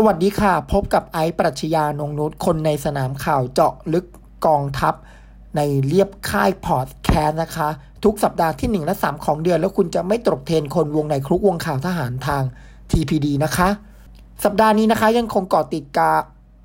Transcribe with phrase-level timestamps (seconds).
[0.00, 4.06] สวัสดีค่ะ พบกับไอซ์ปรัชญานงนุชคนในสนามข่าวเจาะลึก
[4.46, 4.94] กองทัพ
[5.56, 7.68] ในเรียบค่ายพอดแคสนะคะ
[8.04, 12.42] ทุกสัปดาห์ที่ 1 และ 3 ของเดือน แล้วคุณจะไม่ตกเทรนคนวงในครุกวงข่าวทหารทาง
[12.90, 13.68] TPD นะคะ
[14.44, 16.12] สัปดาห์นี้นะคะยังคงเกาะติดกา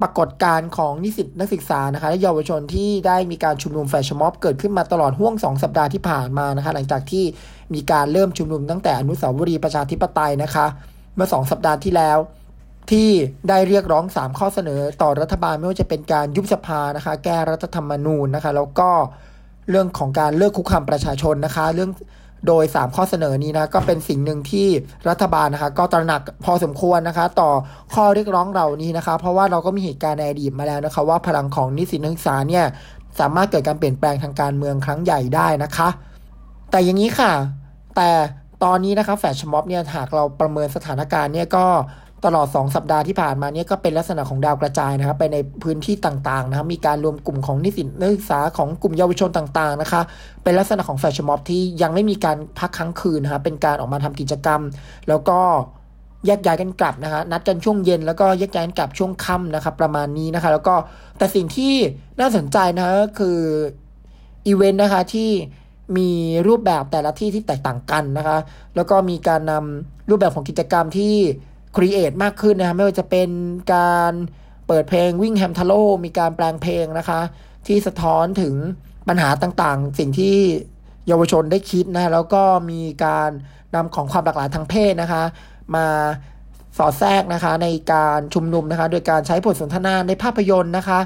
[0.02, 7.24] ปรากฏการณ์ของนิสิตนักศึกษานะคะและเยาวชนที่ได้มีการชุมนุมแฟชั่นม็อบเกิดขึ้นมาตลอดห่วง 2 สัปดาห์ที่ผ่านมานะคะหลังจากที่
[7.74, 10.66] มีการเริ่มชุมนุมตั้งแต่อนุสาวรีย์ประชาธิปไตยนะคะ
[11.16, 12.20] เมื่อ 2 สัปดาห์ที่แล้ว
[12.92, 13.10] ที่
[13.50, 18.90] ได้เรียกร้อง 3 ข้อเสนอต่อรัฐบาลไม่ว่าจะเป็นการยุบสภานะคะ แก้รัฐธรรมนูญนะคะ แล้วก็
[19.70, 21.92] เรื่องของการเลิกคุกคามประชาชนนะคะ เรื่อง
[22.48, 24.68] โดย 3 ข้อเสนอนี้นะก็เป็นสิ่งหนึ่งที่
[25.10, 27.50] รัฐบาลนะคะ ก็ตระหนักพอสมควรนะคะ ต่อ
[27.94, 32.66] ข้อเรียกร้องเหล่านี้นะคะ เพราะว่าเราก็มีเหตุการณ์ในอดีตมาแล้วนะคะ ว่าพลังของนิสิตนักศึกษาเนี่ย
[33.20, 35.90] สามารถเกิดการเปลี่ยนแปลงทางการเมืองครั้งใหญ่ได้นะคะ
[36.72, 37.32] แต่อย่างนี้ค่ะ
[37.96, 38.10] แต่
[38.64, 41.66] ตอนนี้นะคะแฟชม็อบเนี่ยหากเราประเมินสถานการณ์เนี่ยก็
[42.26, 50.02] ตลอด 2 สัปดาห์ที่ผ่านมาเนี่ยก็เป็นลักษณะของดาวกระจายนะครับ ไปในพื้นที่ต่างๆนะครับมีการรวมกลุ่มของนิสิตนักศึกษาของกลุ่มเยาวชนต่างๆนะคะ
[50.44, 54.62] เป็นลักษณะของแฟชั่นม็อบที่ยังไม่มีการพักค้างคืนนะครับเป็นการออกมาทำกิจกรรม
[55.10, 55.40] แล้วก็
[56.26, 60.76] แยกย้ายกันกลับนะคะนัดกันช่วงเย็นแล้วก็แยกย้ายกันกลับช่วงค่ำนะครับประมาณนี้นะคะ แล้วก็
[61.18, 61.74] แต่สิ่งที่
[62.20, 63.40] น่าสนใจนะก็คือ
[64.48, 65.30] อีเวนต์นะคะที่
[65.98, 66.10] มี
[66.48, 68.38] รูปแบบแต่ละที่ที่แตกต่างกันนะคะ
[68.76, 71.16] แล้วก็มีการนำรูปแบบของกิจกรรมที่
[71.76, 73.30] create มากขึ้นนะคะไม่ว่าจะเป็น
[73.76, 74.14] การ
[74.68, 75.74] เปิดเพลงวิ่งแฮมทาโร่
[76.06, 77.20] มีการแปลงเพลงนะคะ
[77.68, 78.56] ที่สะท้อนถึง
[79.08, 80.36] ปัญหาต่างๆ สิ่งที่
[81.08, 83.30] เยาวชนได้คิดนะแล้วก็มีการ
[83.76, 85.24] นำของความหลากหลายทางเพศนะคะ
[85.76, 85.88] มา
[86.78, 91.00] สอดแทรกนะคะในการชุมนุมนะคะ โดยการใช้บทสนทนาในภาพยนตร์นะคะ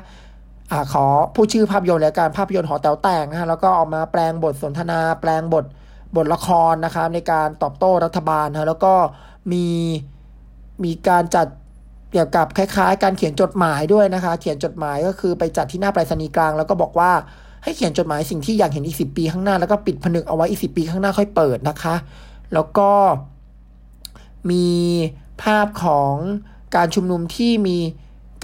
[0.72, 1.06] อขอ
[1.36, 5.66] ผู้ชื่อภาพยนตร์และการภาพยนตร์หอแต๋วแต่งนะคะแล้วก็ออกมาแปลงบทสนทนา แปลงบท
[6.16, 8.94] บทละครนะคะในการตอบโต้รัฐบาลนะแล้วก็
[9.53, 9.66] มี
[10.84, 11.48] มีการจัด
[12.12, 17.12] เกี่ยวกับคล้ายๆ การเขียนจดหมายด้วยนะคะ เขียนจดหมายก็คือไปจัดที่หน้าไปรษณีย์กลาง แล้วก็บอกว่า
[17.64, 21.96] ให้เขียนจดหมายสิ่งที่อยากเห็นอีกสิปีข้างหน้าแล้วก็ปิดผนึกเอาไว้อีกสิปีข้างหน้าค่อยเปิดนะคะ
[22.54, 22.92] แล้วก็
[24.52, 24.68] มี
[25.44, 26.14] ภาพของ
[26.76, 27.78] การชุมนุมที่มี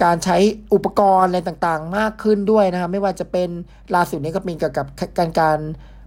[0.02, 0.36] การใช้
[0.74, 3.48] อุปกรณ์อะไรต่างๆ มากขึ้นด้วยนะคะไม่ว่าจะเป็น
[3.94, 4.86] ล่าสุดนี้ก็เป็นเกี่ยวกับ
[5.18, 5.58] การการ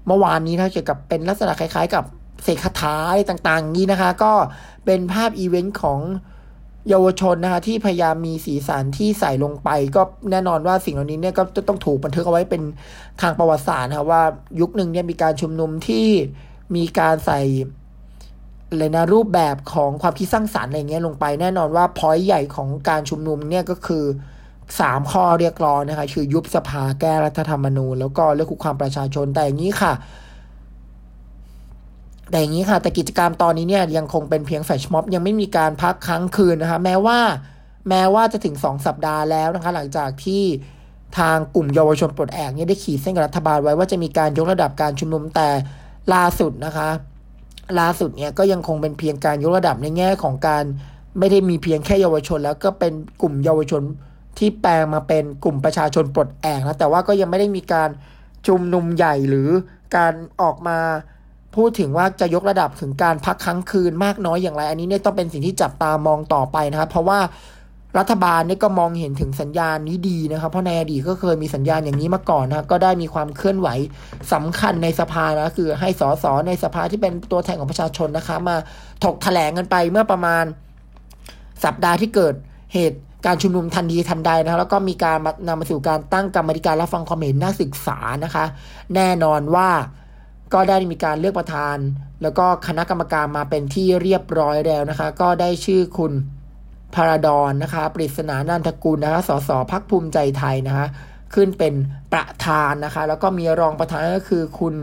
[0.08, 2.04] เมื่อวานนี้นะเกี่ยวกับเป็นลักษณะคล้าย ๆ กับ
[2.44, 4.34] เสกคาถาอะไรต่างๆนี้นะคะ ก็
[4.86, 6.00] เป็นภาพอีเวนต์ของ
[6.90, 12.62] เยาวชนนะคะที่พยายามมีสีสันที่ใส่ลงไป ก็แน่นอนว่าสิ่งเหล่านี้เนี่ยก็จะต้องถูกบันทึกเอาไว้เป็น
[13.22, 14.24] ทางประวัติศาสตร์นะว่า
[14.60, 16.08] ยุคหนึ่งเนี่ยมีการชุมนุมที่
[16.76, 17.42] มีการใส่
[18.78, 24.06] เลยนะรูปแบบของความคิดสร้างสารรค์อะไรเงี้ยลงไป แน่นอนว่าพอยต์ใหญ่ของการชุมนุมเนี่ยก็คือ
[24.80, 29.94] สามข้อเรียกร้องนะคะคือยุบสภาแก้รัฐธรรมนูญ แล้วก็เลือกคุกคามประชาชนแต่อย่างนี้ค่ะ
[32.30, 37.20] แต่อย่างนี้ค่ะ แต่กิจกรรมตอนนี้เนี่ยยังคงเป็นเพียงแฟชม็อบยังไม่มีการพักค้างคืนนะคะแม้ว่า
[37.90, 40.44] แม้ว่าจะถึง 2 สัปดาห์แล้วนะคะหลังจากที่
[41.18, 45.50] ทางกลุ่มเยาวชนปลดแอกเนี่ยได้ขีดเส้นกับรัฐบาลไว้ว่าจะมีการยกระดับการชุมนุมแต่
[46.14, 46.90] ล่าสุดนะคะ
[47.80, 50.64] ล่าสุดเนี่ยก็ยังคงเป็นเพียงการยกระดับในแง่ของการ
[51.20, 53.82] ไม่ได้มีเพียงแค่เยาวชน แล้วก็เป็นกลุ่มเยาวชน
[54.38, 57.90] ที่แปลงมาเป็นกลุ่มประชาชนปลดแอกนะแต่ว่าก็ยังไม่ได้มีการ
[58.48, 59.50] ชุมนุมใหญ่หรือ
[59.96, 60.78] การออกมา
[61.56, 67.20] พูดถึงว่าจะยกระดับถึงการพักครั้งคืนมากน้อยอย่างไร อันนี้เนี่ยต้องเป็นสิ่งที่จับตามองต่อไปนะครับ เพราะว่า
[68.00, 73.68] รัฐบาลเนี่ยก็มองเห็นถึงสัญญาณนี้ดีนะครับ เพราะในอดีตก็เคยมีสัญญาณอย่างนี้มาก่อนนะก็ได้มีความเคลื่อนไหว
[74.34, 78.56] สำคัญในสภานะคือให้สสในสภาที่เป็นตัวแทนของประชาชนนะคะ มา
[79.04, 80.44] ถกแถลงกันไปเมื่อประมาณ
[81.64, 82.34] สัปดาห์ที่เกิด
[82.74, 85.18] เหตุการชุมนุมทันทีทันใดนะแล้วก็มีการ
[85.48, 88.46] นำมาสู่การตั้งกรรมธิการรับฟังความเห็นนักศึกษานะคะ
[88.96, 89.70] แน่นอนว่า
[90.54, 91.78] ก็ได้มีการเลือกประธาน
[92.24, 96.14] แล้วก็คณะกรรมการมาเป็นที่เรียบร้อยแล้วนะคะ ก็ได้ชื่อคุณ
[96.96, 100.88] พาราดอนนะคะปริศนานันทกุลนะคะสสพักภูมิใจไทยนะคะ
[101.34, 101.74] ขึ้นเป็น
[102.14, 104.76] ประธานนะคะ แล้วก็มีรองประธานก็คือคุณ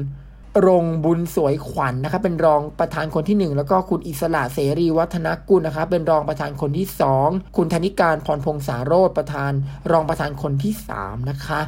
[0.67, 6.87] รงบุญสวยขวัญนนะคะ เป็นรองประธานคนที่ 1 แล้วก็คุณอิสระเสรีวัฒนกุลนะคะ เป็นรองประธานคนที่
[7.21, 9.53] 2 คุณธนิการพรพงษาโรธประธาน
[9.93, 11.61] รองประธานคนที่ 3 นะคะ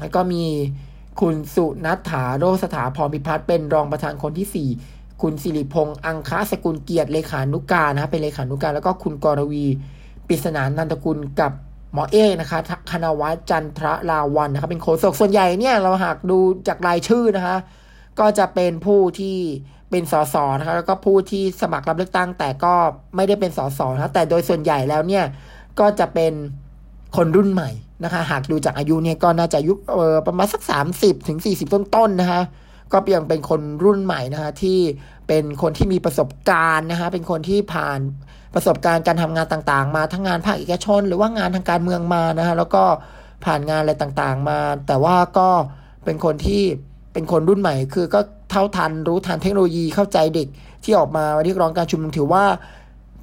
[0.00, 0.44] แล้วก็มี
[1.20, 9.64] คุณสุนัฐถาโรสถาพรพิพัฒน์เป็นรองประธานคนที่ 4 คุณสิริพงษ์อังคาสกุลเกียรติเลขานุการนะเป็นเลขานุการแล้วก็คุณกรวี
[10.28, 11.52] ปริศนานันทกุลกับ
[11.92, 12.58] หมอเอนะคะ
[12.90, 16.38] คณวัฒจันทรลาวันนะคะเป็นโฆษกส่วนใหญ่เนี่ยเราหากดู
[16.68, 17.56] จากรายชื่อนะคะ
[18.20, 19.38] ก็จะเป็นผู้ที่
[19.90, 22.74] เป็นสสนะคะแล้วก็ผู้ที่สมัครรับเลือกตั้งแต่ก็
[23.16, 25.24] ไม่ได้เป็นสสนะแต่โดยส่วนใหญ่แล้วเนี่ย
[25.80, 26.32] ก็จะเป็น
[27.16, 27.70] คนรุ่นใหม่
[28.04, 30.62] นะคะ หากดูจากอายุเนี่ยก็น่าจะอายุเออประมาณสัก
[30.94, 32.42] 30ถึง40 ต้นๆนนะคะ
[32.92, 34.78] ก็ยังเป็นคนรุ่นใหม่นะคะที่
[35.28, 37.98] เป็นคนที่มีประสบการณ์นะคะเป็นคนที่ผ่าน
[38.54, 42.84] ประสบการณ์การทำงานต่างๆ มาทั้งงานภาคเอกชน หรือว่างานทางการเมืองมานะคะแล้วก็
[43.44, 45.48] ผ่านงานอะไรต่างๆมา แต่ว่าก็
[46.04, 46.62] เป็นคนที่
[47.12, 48.20] เป็นคนรุ่นใหม่ คือก็
[48.50, 50.48] เท่าทันรู้ทันเทคโนโลยีเข้าใจเด็ก
[50.84, 52.44] ที่ออกมาเรียกร้องการชุมนุมถือว่า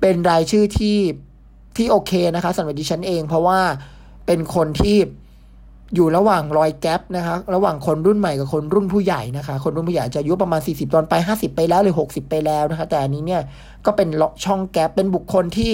[0.02, 0.98] เป็นรายชื่อที่
[1.80, 3.60] ที่โอเคนะคะสำหรับดิฉันเอง เพราะว่า
[4.26, 4.98] เป็นคนที่
[5.96, 13.42] อยู่ระหว่างรอยแกลบนะคะระหว่างคนรุ่นใหม่กับคนรุ่นผู้ใหญ่นะคะ คนรุ่นผู้ใหญ่จะอายุประมาณ 40 ตอนไป 50 ไปแล้วหรือ 60 ไปแล้วนะคะ แต่อันนี้เนี่ย
[13.86, 14.08] ก็เป็น
[14.46, 15.72] ช่องแกลบเป็นบุคคลที่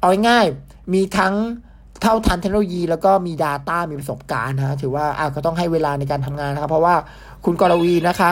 [0.00, 0.44] เอาง่าย
[0.92, 1.34] มีทั้ง
[2.02, 6.94] เท่าทันเทคโนโลยีแล้วก็มี Data มีประสบการณ์นะถือว่าอาก็ต้องให้เวลาในการทำงานนะครับ เพราะว่า
[7.44, 8.30] คุณกรวีนะคะ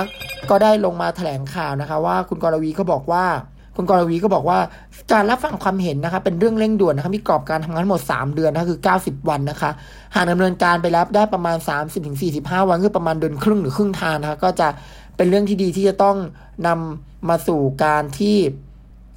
[0.51, 3.25] ก็ได้ลงมาแถลงข่าวนะคะ ว่าคุณกรวีก็บอกว่า
[3.81, 4.59] คุณกรวีก็บอกว่า
[5.13, 9.71] การรับฟังความเห็นนะคะเป็นเรื่องเร่งด่วนนะคะมีกรอบการทำงานหมด 3 เดือนนะคือ 90 วันนะคะ
[10.15, 11.57] หากดำเนินการไปแล้วได้ประมาณ
[12.13, 14.69] 30-45 วันคือประมาณเดือนครึ่งหรือครึ่งทางนะคะก็จะ
[15.17, 16.17] เป็นเรื่องที่ดีที่จะต้อง
[16.67, 18.37] นำมาสู่การที่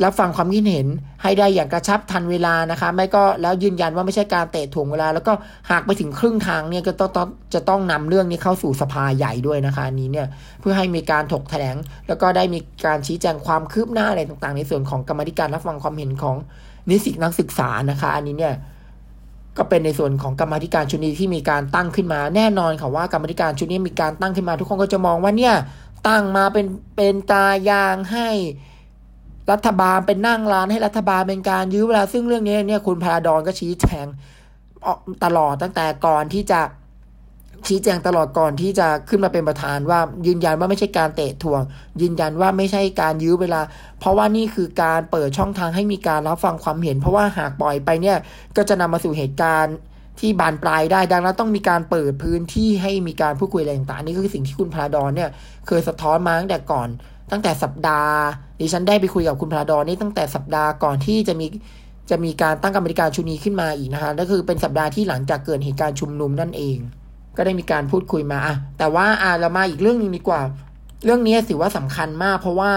[0.03, 0.87] รับฟังความคิดเห็น
[1.23, 5.33] ให้ได้อย่างกระชับทันเวลานะคะ ไม่ก็แล้วยืนยันว่าไม่ใช่การเตะถ่วงเวลา แล้วก็
[5.71, 10.27] หากไปถึงครึ่งทางเนี่ยก็ต้องจะต้องนำเรื่องนี้เข้าสู่สภาใหญ่ด้วยนะคะนี้เนี่ย
[10.61, 11.75] เพื่อให้มีการถกแถลง
[12.07, 16.35] แล้วก็ได้มีการชี้แจงความคืบหน้าอะไรต่างๆ ในส่วนของกรรมธิการรับฟังความเห็นของ
[16.89, 18.53] นิสิตนักศึกษานะคะ อันนี้เนี่ย
[19.57, 25.55] ก็เป็นในส่วนของกรรมธิการชุดนี้ที่มีการตั้งขึ้นมา แน่นอนค่ะว่ากรรมธิการชุดนี้มีการตั้งขึ้นมา ทุกคนก็จะมองว่าเนี่ย
[26.07, 26.65] ตั้งมาเป็น
[26.95, 28.29] เป็นตายางให้
[29.51, 34.05] รัฐบาลเป็นนั่งร้านให้รัฐบาลเป็นการยื้อเวลาซึ่งเรื่องนี้เนี่ยคุณพาราดอนก็ชี้แจง
[35.23, 36.61] ตลอดตั้งแต่ก่อนที่จะ
[37.67, 41.61] ชี้แจงตลอดก่อนที่จะขึ้นมาเป็นประธานว่ายืนยันว่าไม่ใช่การเตะทวง
[42.01, 43.61] ยืนยันว่าไม่ใช่การยื้อเวลา
[43.99, 48.17] เพราะว่านี่คือการเปิดช่องทางให้มีการรับฟังความเห็น เพราะว่าหากปล่อยไปเนี่ย
[48.57, 49.75] ก็จะนำมาสู่เหตุการณ์
[50.19, 55.29] ที่บานปลายได้ดังนั้นต้องมีการเปิดพื้นที่ให้มีการพูดคุยอะไรต่างๆนี่คือสิ่งที่คุณพาดอนเนี่ย
[55.67, 56.87] เคยสะท้อนมาตั้งแต่ก่อน
[57.31, 58.15] ตั้งแต่สัปดาห์
[58.59, 61.47] ดิฉันได้ไปคุยกับคุณพราดอนนี่ตั้งแต่สัปดาห์ก่อนที่จะมี
[62.09, 66.77] จะมีการตั้งกรรมการชุดนี้ขึ้นมาอีกนะคะก็คือเป็นสัปดาห์ที่หลังจากเกิดเหตุการณ์ชุมนุมนั่นเอง
[67.37, 70.41] ก็ได้มีการพูดคุยมาอะแต่ว่าอาเรามาอีกเรื่องนึงดีกว่า
[71.05, 72.71] เรื่องนี้ถือว่าสำคัญมาก เพราะว่า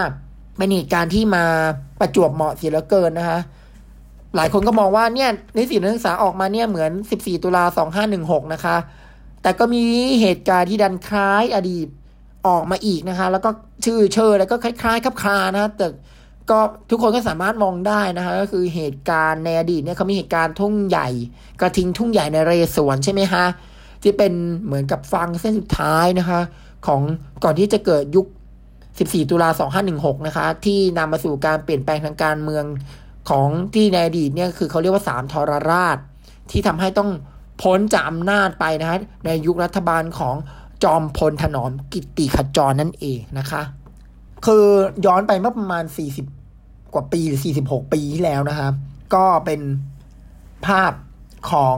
[0.57, 1.45] เป็นเหตุการณ์ที่มา
[1.99, 3.39] ประจวบเหมาะเสียเหลือเกินนะคะ
[4.35, 7.63] หลายคนก็มองว่าเนี่ยนิสิตนักศึกษาออกมาเนี่ยเหมือน 14 ตุลา
[8.09, 8.77] 2516 นะคะ
[9.41, 9.83] แต่ก็มี
[10.21, 11.87] เหตุการณ์ที่ดันคล้ายอดีต
[12.47, 13.49] ออกมาอีกนะคะ แล้วก็
[13.85, 15.87] ชื่อเชอแล้วก็คล้ายๆคับคานะแต่
[16.49, 16.59] ก็
[16.89, 21.07] ทุกคนก็สามารถมองได้นะคะ ก็คือเหตุการณ์ในอดีตเนี่ยเขามีเหตุการณ์ทุ่งใหญ่
[21.61, 23.45] กระทิงทุ่งใหญ่ในเรศวรใช่ไหมคะ
[24.03, 24.33] ที่เป็น
[24.65, 26.39] เหมือนกับฟังเส้นสุดท้ายนะคะ
[26.87, 27.01] ของ
[27.43, 28.25] ก่อนที่จะเกิดยุค
[28.77, 29.49] 14 ตุลา
[29.87, 32.65] 2516 นะคะ ที่นำมาสู่การเปลี่ยนแปลงทางการเมือง
[33.29, 35.97] ของที่ในอดีตเนี่ยคือเขาเรียกว่าสามทรราช
[36.51, 37.09] ที่ทำให้ต้อง
[37.61, 40.35] พ้นจากอำนาจไปนะคะในยุครัฐบาลของ
[40.83, 43.61] จอมพลถนอมกิติขจรนั่นเองนะคะ
[44.45, 44.65] คือ
[45.05, 45.83] ย้อนไปเมื่อประมาณ
[46.39, 48.73] 40 กว่าปีหรือ 46 ปีที่แล้วนะครับ
[49.15, 49.61] ก็เป็น
[50.67, 50.93] ภาพ
[51.51, 51.77] ของ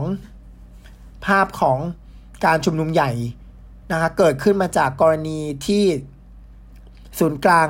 [1.26, 1.78] ภาพของ
[2.44, 3.10] การชุมนุมใหญ่
[3.92, 5.84] นะคะเกิดขึ้นมาจากกรณีที่
[7.18, 7.68] ศูนย์กลาง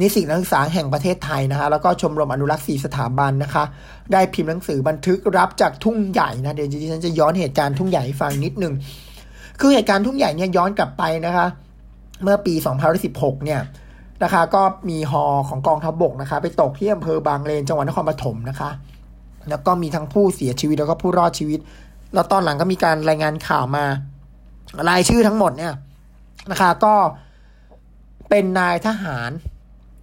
[0.00, 3.64] นิสิตนักศึกษาแห่งประเทศไทยนะคะแล้วก็ชมรมอนุรักษ์สีสถาบันนะคะ
[4.12, 8.74] ได้พิมพ์หนังสือบันทึกรับจากทุ่งใหญ่นะเดี๋ยวดิฉันจะย้อนเหตุการณ์ทุ่งใหญ่ให้ฟังนิดนึง
[9.62, 11.46] คือเหตุการณ์ทุ่งใหญ่เนี่ยย้อนกลับไปนะคะ
[12.22, 12.54] เมื่อปี
[12.98, 13.60] 2016เนี่ย
[14.22, 18.70] นะคะก็มีฮอของกองทัพบกนะคะ ไปตกที่อำเภอบางเลนจังหวัดนครปฐมนะคะ
[19.50, 21.60] แล้วก็มีทั้งผู้เสียชีวิตแล้วก็ผู้รอดชีวิต
[22.14, 23.84] แล้วตอนหลังก็มีการรายงานข่าวมา
[24.88, 25.72] รายชื่อทั้งหมดเนี่ย
[26.50, 26.94] นะคะ ก็
[28.28, 29.30] เป็นนายทหาร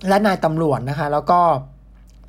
[0.08, 1.39] และนายตำรวจนะคะ แล้วก็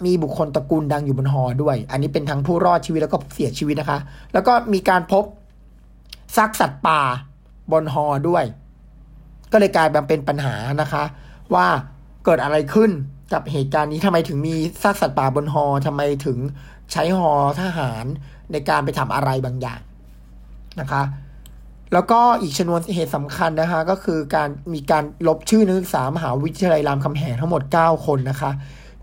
[0.05, 3.99] มีบุคคลตระกูลดังอยู่บนหอด้วย อันนี้เป็นทั้งผู้รอดชีวิตแล้วก็เสียชีวิตนะคะ
[4.33, 5.25] แล้วก็มีการพบ
[6.37, 7.01] ซากสัตว์ป่า
[7.73, 8.45] บนฮอด้วย
[9.53, 11.05] ก็เลยกลายเป็นปัญหานะคะ
[11.55, 11.67] ว่า
[12.25, 12.91] เกิดอะไรขึ้น
[13.33, 16.39] กับเหตุการณ์นี้ทำไมถึงมีซากสัตว์ป่าบนฮอทำไมถึง
[16.93, 18.05] ใช้ฮอทหาร
[18.53, 19.81] ในการไปทำอะไรบางอย่าง
[20.81, 21.03] นะคะ
[21.93, 28.51] แล้วก็อีกชนวนเหตุสำคัญนะคะ ก็คือการมีการลบชื่อนักศึกษามหาวิทยาลัยรามคำแหงทั้งหมด 9 คนนะคะ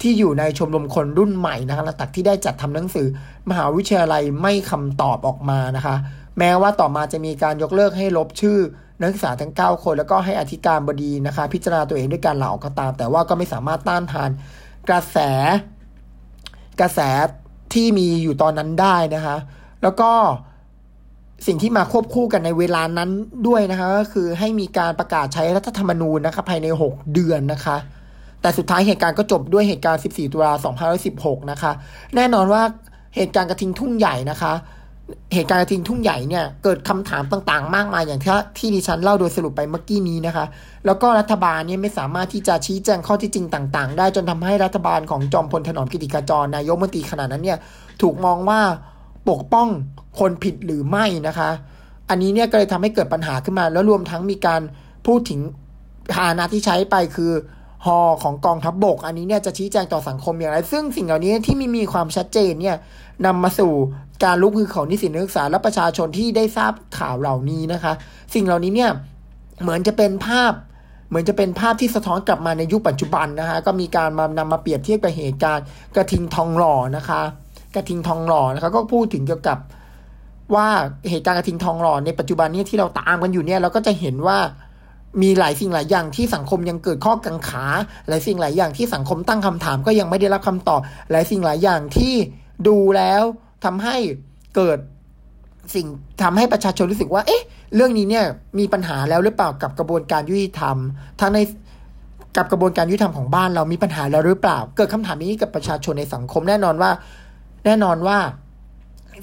[0.01, 3.07] ที่อยู่ในชมรมคนรุ่นใหม่นะคะหลังจากที่ได้จัดทำหนังสือ
[3.49, 5.95] มหาวิทยาลัยไม่คำตอบออกมานะคะ
[6.39, 8.57] แม้ว่าต่อมาจะมีการยกเลิกให้ลบชื่อ
[8.99, 14.29] นักศึกษาทั้ง 9 คน แล้วก็ให้อธิการบดีนะคะ พิจารณาตัวเองด้วยการลาออกก็ตาม แต่ว่าก็ไม่สามารถต้านทาน
[14.89, 15.17] กระแส
[16.79, 16.99] กระแส
[17.73, 19.37] ที่มีอยู่ตอนนั้นได้นะคะ
[19.83, 20.11] แล้วก็
[21.47, 23.09] สิ่งที่มาควบคู่กันในเวลานั้น
[23.47, 27.77] ด้วยนะคะก็คือให้มีการประกาศใช้รัฐธรรมนูญนะคะภายใน 6 เดือนนะคะ
[28.41, 30.53] แต่สุดท้ายเหตุการณ์ก็จบด้วยเหตุการณ์ 14 ตุลา
[31.01, 31.71] 2516 นะคะ
[32.15, 32.63] แน่นอนว่า
[33.15, 34.53] เหตุการณ์กระทิงทุ่งใหญ่นะคะ
[35.33, 40.45] เหตุการณ์ทิงทุ่งใหญ่เนี่ยเกิดคำถามต่างๆ มากมายอย่างที่ที่ดิฉันเล่าโดยสรุปไปเมื่อกี้นี้นะคะ
[40.85, 47.57] แล้วก็รัฐบาลเนี่ยไม่สามารถที่จะชี้แจงข้อที่จริงต่าง ๆ ได้จนทำให้รัฐบาลของจอมพลถนอมกิติกาจรนายกมนตรีขณะนั้นเนี่ย
[48.01, 48.59] ถูกมองว่า
[49.29, 49.67] ปกป้อง
[50.19, 51.49] คนผิดหรือไม่นะคะ
[52.09, 54.61] อันนี้เนี่ยก็เลยทำให้เกิดปัญหาขึ้นมา แล้วรวมทั้งมีการ
[55.07, 55.39] พูดถึง
[56.11, 57.31] พาหนะที่ใช้ไปคือ
[57.85, 62.77] ฮอของกองทัพบบก อันนี้เนี่ยจะชี้แจงต่อสังคมอย่างไร ซึ่งสิ่งเหล่านี้ที่ไม่มีความชัดเจนเนี่ย
[63.25, 63.71] นำมาสู่
[64.23, 67.93] การลุกฮือของนิสิตนักศึกษาและประชาชนที่ได้ทราบข่าวเหล่านี้นะคะ
[68.33, 68.91] สิ่งเหล่านี้เนี่ย
[69.61, 70.53] เหมือนจะเป็นภาพ
[71.09, 77.21] เหมือนจะเป็นภาพที่สะท้อนกลับมาในยุคปัจจุบันนะคะก็มีการมานำมาเปรียบเทียบกับเหตุการณ์กระทิงทองหล่อนะคะ
[77.75, 79.57] กระทิงทองหล่อนะคะก็พูดถึงเกี่ยวกับ
[80.55, 80.67] ว่า
[81.09, 84.39] เหตุการณ์กระทิงทองหล่อในปัจจุบันนี้ที่เราตามกันอยู่เนี่ยเราก็จะเห็นว่า
[85.21, 87.65] มีหลายสิ่งหลายอย่างที่สังคมยังเกิดข้อกังขา
[88.07, 90.81] หลายสิ่งหลายอย่างที่สังคมตั้งคำถามก็ยังไม่ได้รับคำตอบ
[91.11, 92.13] หลายสิ่งหลายอย่างที่
[92.67, 93.23] ดูแล้ว
[93.65, 93.95] ทำให้
[94.55, 94.79] เกิด
[95.75, 95.87] สิ่ง
[96.23, 97.43] ทำให้ประชาชนรู้สึกว่า เอ๊ะ
[97.75, 98.25] เรื่องนี้เนี่ย
[98.59, 100.77] มีปัญหาแล้วหรือเปล่ากับกระบวนการยุติธรรม
[101.19, 101.39] ทั้งใน
[102.35, 106.91] กับกระบวนการยุติธรรมของบ้านเรามีปัญหาแล้วหรือเปล่า เกิดคำถามนี้กับประชาชนในสังคมแน่นอนว่า
[107.65, 108.17] แน่นอนว่า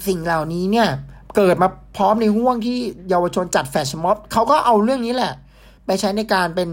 [0.07, 0.87] สิ่งเหล่านี้เนี่ย
[1.35, 2.77] เกิดมาพร้อมในห่วงที่
[3.09, 5.33] เยาวชนจัดแฟชั่นม็อบเขาก็เอาเรื่องนี้แหละ
[5.85, 6.69] ไปใช้ในการเป็น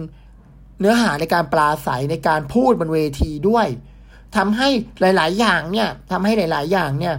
[0.81, 3.67] เนื้อหาในการปลาใสในการพูดบนเวทีด้วย
[4.37, 4.69] ทำให้
[5.01, 7.15] หลาย ๆ อย่างเนี่ยทำให้หลาย ๆ อย่างเนี่ย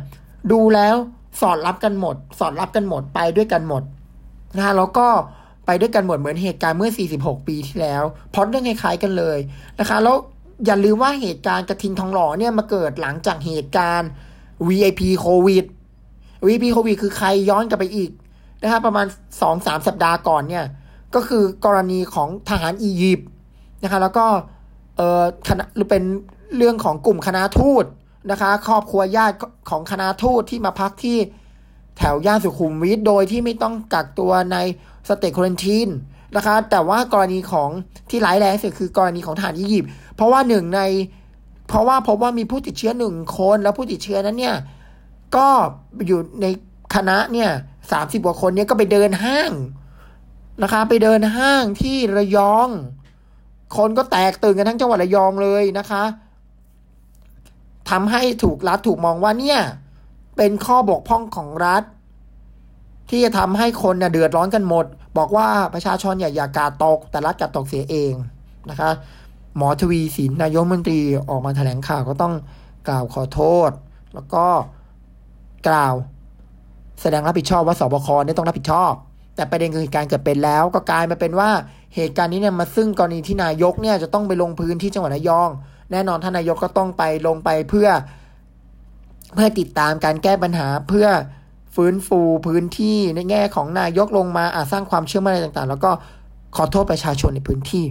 [0.52, 0.96] ดูแล้ว
[1.42, 3.84] สอดรับกันหมด สอดรับกันหมดไปด้วยกันหมด
[4.58, 5.08] นะแล้วก็
[5.66, 9.38] ไปด้วยกันหมดเหมือนเหตุการณ์เมื่อ 46 ปีที่แล้วพอดเรื่องคล้ายๆกันเลย
[9.80, 10.16] นะคะ แล้ว
[10.66, 14.10] อย่าลืมว่าเหตุการณ์กระทิงทองหล่อเนี่ยมาเกิดหลังจากเหตุการณ์
[14.68, 15.66] VIP โควิด
[16.46, 18.12] VIP โควิดคือใครย้อนกลับไปอีก
[18.62, 19.06] นะครประมาณ
[19.46, 20.66] 2-3 สัปดาห์ก่อนเนี่ย
[21.16, 23.28] ก็คือกรณีของทหารอียิปต์
[23.84, 24.26] นะคะ แล้วก็
[24.98, 26.04] เออคณะหรือเป็น
[26.58, 27.86] เรื่องของกลุ่มคณะทูต
[28.32, 29.36] นะคะ ครอบครัวญาติ
[29.70, 31.18] ของคณะทูตที่มาพักที่
[31.98, 34.58] แถวย่านสุขุมวิทโดยที่ไม่ต้องกักตัวใน
[35.08, 35.90] สเตทควอนทีน
[36.36, 37.70] นะคะ แต่ว่ากรณีของ
[38.10, 40.82] ที่ร้ายแรงสุดคือกรณีของทหารอียิปต์เพราะว่าหนึ่งใน
[41.68, 44.56] เพราะว่าพบว่ามีผู้ติดเชื้อหนึ่งคน แล้วผู้ติดเชื้อนั้นเนี่ย
[45.36, 45.48] ก็
[46.08, 46.46] อยู่ใน
[46.96, 47.50] คณะเนี่ย
[47.92, 49.52] สามสิบกว่าคนเนี่ยก็ไปเดินห้าง
[50.64, 52.70] นะคะ ไปเดินห้างที่ระยอง
[53.78, 56.04] คนก็แตกตื่นกันทั้งจังหวัดระยองเลยนะคะ
[57.90, 59.60] ทำให้ถูกรัฐถูกมองว่าเนี่ย
[60.38, 61.84] เป็นข้อบกพร่องของรัฐ
[63.10, 64.86] ที่จะทำให้คนเดือดร้อนกันหมด
[65.18, 68.14] บอกว่าประชาชนอย่าอย่ากาตก แต่รัฐกาตกเสียเอง
[68.70, 68.90] นะคะ
[69.58, 71.00] หมอทวีสินนายกมนตรี
[71.30, 72.34] ออกมาแถลงข่าวก็ต้อง
[72.88, 73.72] กล่าวขอโทษ
[74.14, 74.46] แล้วก็
[75.68, 75.94] กล่าว
[77.02, 78.94] แสดงรับผิดชอบว่าสบคเนี่ยต้องรับผิดชอบ
[79.36, 81.50] แต่ประเด็นคือเหตุการณ์เกิดเป็นแล้ว ก็กลายมาเป็นว่า
[81.96, 85.50] เหตุการณ์นี้เนี่ยมาซึ่งกรณีที่นายกเนี่ยจะต้องไปลงพื้นที่จังหวัดระยอง
[85.94, 87.90] แน่นอนท่านนายกก็ต้องไปลงไปเพื่อ
[89.34, 91.08] เพื่อติดตามการแก้ปัญหาเพื่อ
[91.76, 95.92] ฟื้นฟูพื้นที่ในแง่ของนายกลงมาอาจสร้างความเชื่อมั่นอะไรต่างๆ แล้วก็
[96.56, 97.86] ขอโทษประชาชนในพื้นที่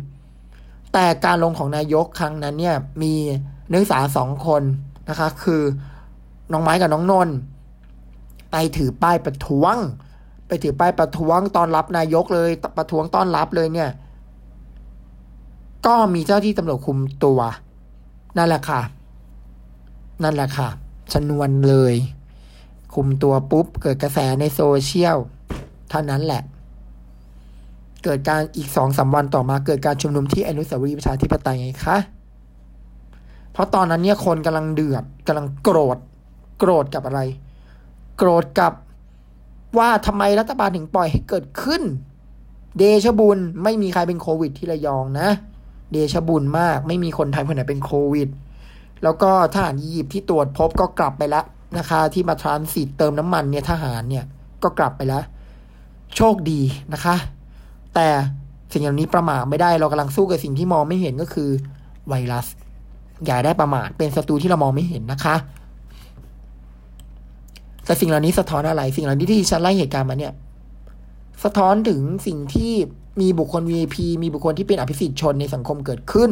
[0.92, 3.14] แต่การลงของนายกครั้งนั้นเนี่ยมี
[3.70, 4.62] นักศึกษาสองคน
[5.08, 5.62] นะคะ คือ
[6.52, 7.36] น้องไม้กับน้องนนท์
[8.50, 9.74] ไปถือป้ายประท้วง
[10.48, 13.90] ไปถือป้ายประท้วงตอนรับนายกเลยประท้วงต้อนรับเลยเนี่ย
[15.86, 17.40] ก็มีเจ้าที่ตำรวจคุมตัว
[18.36, 18.80] นั่นแหละค่ะ
[20.22, 20.68] นั่นแหละค่ะ
[21.12, 21.94] ชนวนเลย
[22.94, 25.18] คุมตัวปุ๊บ เกิดกระแสในโซเชียล
[25.90, 26.42] เท่านั้นแหละ
[28.04, 31.96] เกิดการอีกสองสาวันต่อมาเกิดการชุมนุมที่อนุสาวรีย์ประชาธิปไตยไงคะ
[33.52, 35.98] เพราะตอนนั้นเนี่ยคนกำลังเดือดกำลังโกรธ
[36.58, 37.20] โกรธกับอะไร
[38.18, 38.72] โกรธกับ
[39.78, 41.82] ว่าทำไมรัฐบาลถึงปล่อยให้เกิดขึ้น
[42.78, 45.28] เดชบุญไม่มีใครเป็นโควิดที่ระยองนะ
[45.92, 48.28] เดชบุญมาก ไม่มีคนไทยคนไหนเป็นโควิด
[49.02, 51.44] แล้วก็ทหารยียิปที่ตรวจพบก็กลับไปแล้ว
[51.78, 54.24] นะคะ ที่มาทรานสิตเติมน้ำมันเนี่ยทหารเนี่ย
[54.62, 55.24] ก็กลับไปแล้ว
[56.16, 56.60] โชคดี
[56.92, 57.16] นะคะ
[57.94, 58.08] แต่
[58.72, 61.50] สิ่งเหล่านี้ประมาทไม่ได้เรากำลังสู้กับสิ่งที่มองไม่เห็นก็คือ
[62.08, 62.46] ไวรัส
[63.26, 65.36] อย่าได้ประมาทเป็นศัตรูที่เรามองไม่เห็นนะคะ
[67.84, 70.32] แต่สิ่งเหล่านี้สะท้อนอะไร สิ่งเหล่านี้ที่ฉันไล่เหตุการณ์มาเนี่ย
[71.44, 72.74] สะท้อนถึงสิ่งที่
[73.20, 76.30] มีบุคคล VIP มีบุคคลที่เป็นอภิสิทธิ์ชนในสังคมเกิดขึ้น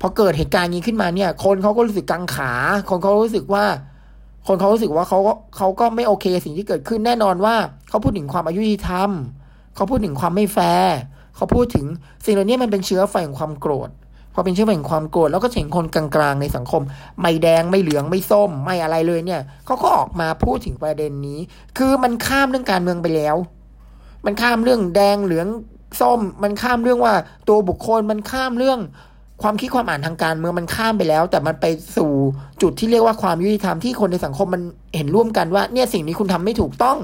[0.00, 2.52] พอเกิดเหตุการณ์นี้ขึ้นมาเนี่ย คนเขาก็รู้สึกกังขา
[2.88, 3.64] คนเขารู้สึกว่า
[4.46, 7.54] คนเขารู้สึกว่าเขาก็เขาก็ไม่โอเคสิ่งที่เกิดขึ้นแน่นอนว่า
[7.88, 9.10] เขาพูดถึงความอายุติธรรม
[9.74, 10.96] เขาพูดถึงความไม่แฟร์
[11.36, 11.86] เขาพูดถึง
[12.24, 13.90] สิ่งเหล่านี้มันเป็นเชื้อไฟของความโกรธ
[14.34, 16.82] พอเป็นเชื้อแห่งความโกรธแล้วก็เห็นคนกลางๆในสังคม
[17.20, 21.40] ไม่แดงไม่เหลืองไม่ส้ม ไม่อะไรเลยเนี่ยเขาก็ออกมาพูดถึงประเด็นนี้
[21.78, 23.36] คือมันข้ามเรื่องการเมืองไปแล้ว
[24.24, 25.46] มันข้ามเรื่องแดงเหลือง
[26.00, 27.14] ส้มมันข้ามเรื่องว่า
[27.48, 28.80] ตัวบุคคลมันข้ามเรื่อง
[29.42, 31.66] ความคิดความอ่านทางการเมืองมันข้ามไปแล้ว แต่มันไป
[31.96, 32.10] สู่
[32.62, 34.62] จุดที่เรียกว่าความยุติธรรมที่คนในสังคมมัน
[34.96, 36.98] เห็นร่วมกันว่า เนี่ยสิ่งนี้คุณทำไม่ถูกต้อง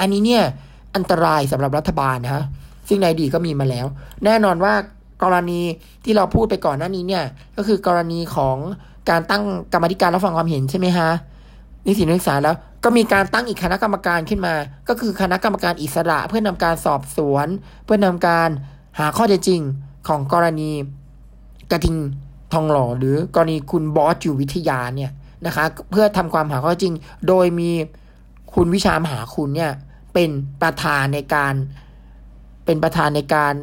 [0.00, 0.42] อันนี้เนี่ย
[0.96, 2.44] อันตรายสำหรับรัฐบาลนะฮะ
[2.88, 3.86] ซึ่งในดีก็มีมาแล้ว
[4.24, 4.74] แน่นอนว่า
[5.22, 5.60] กรณี
[6.04, 7.24] ที่เราพูดไปก่อนหน้านี้เนี่ย
[7.56, 8.56] ก็คือกรณีของ
[9.10, 11.10] การตั้งกรรมธิการรับฟังความเห็นใช่ไหมฮะ
[11.88, 14.54] นิสิตนักศึกษาแล้วก็มีการตั้งอีกคณะกรรมการขึ้นมา
[14.88, 17.46] ก็คือคณะกรรมการอิสระเพื่อนำการสอบสวน
[17.84, 18.48] เพื่อนำการ
[18.98, 19.60] หาข้อเท็จจริง
[20.08, 20.70] ของกรณี
[21.70, 21.96] กระทิง
[22.52, 25.10] ทองหล่อหรือกรณีคุณบอสอยู่วิทยาเนี่ย
[25.46, 26.92] นะคะ เพื่อทำความหาข้อจริง
[27.28, 27.70] โดยมี
[28.54, 29.72] คุณวิชามหาคุณเนี่ย
[30.14, 30.30] เป็น
[30.62, 31.54] ประธานในการ
[32.64, 33.54] เป็นประธานในการ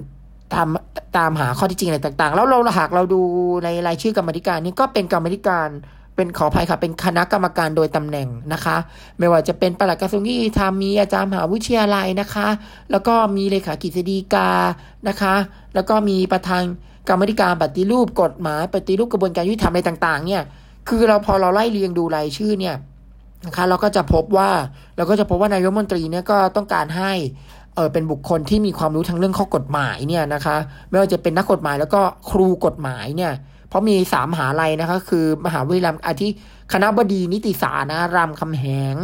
[0.55, 3.21] ทำตามหาข้อที่จริงอะไรต่าง ๆ แล้วเราหากเราดู
[3.63, 5.67] ในรายชื่อกรรมธิการนี้ก็เป็นกรรมธิการ
[6.15, 8.77] เป็นขออภัยค่ะ เป็นคณะกรรมการโดยตำแหน่งนะคะ
[9.19, 12.47] ไม่ว่าจะเป็นปลัดกระทรวงยุติธรรมมีอาจารย์มหาวิทยาลัยนะคะ
[12.91, 14.49] แล้วก็มีเลขากิจดีกา
[15.07, 15.35] นะคะ
[15.75, 16.63] แล้วก็มีประธาน
[17.07, 20.43] กรรมธิการปฏิรูปกฎหมายปฏิรูปกระบวนการยุติธรรมอะไรต่าง ๆ เนี่ย
[20.89, 22.75] คือเราพอเราไล่เรียงดูรายชื่อเนี่ย
[23.47, 24.49] นะคะ เราก็จะพบว่า
[24.97, 27.11] เราก็จะพบว่านายกมนตรีเนี่ยก็ต้องการให้
[27.75, 30.55] เออเป็นบุคคลที่มีความรู้ทางเรื่องข้อกฎหมายเนี่ยนะคะ
[30.89, 33.31] ไม่ว่าจะเป็นนักกฎหมายแล้วก็ครูกฎหมายเนี่ย
[33.69, 36.27] เพราะมีสามมหาลัยนะคะคือ มหาวิทยาลัยอาทิ
[36.73, 38.95] คณะบดีนิติศาสตร์นะรามคำแหง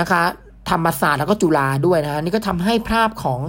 [0.00, 0.22] นะคะ
[0.70, 3.40] ธรรมศาสตร์แล้วก็จุฬาด้วยนะนี่ก็ทำให้ภาพของ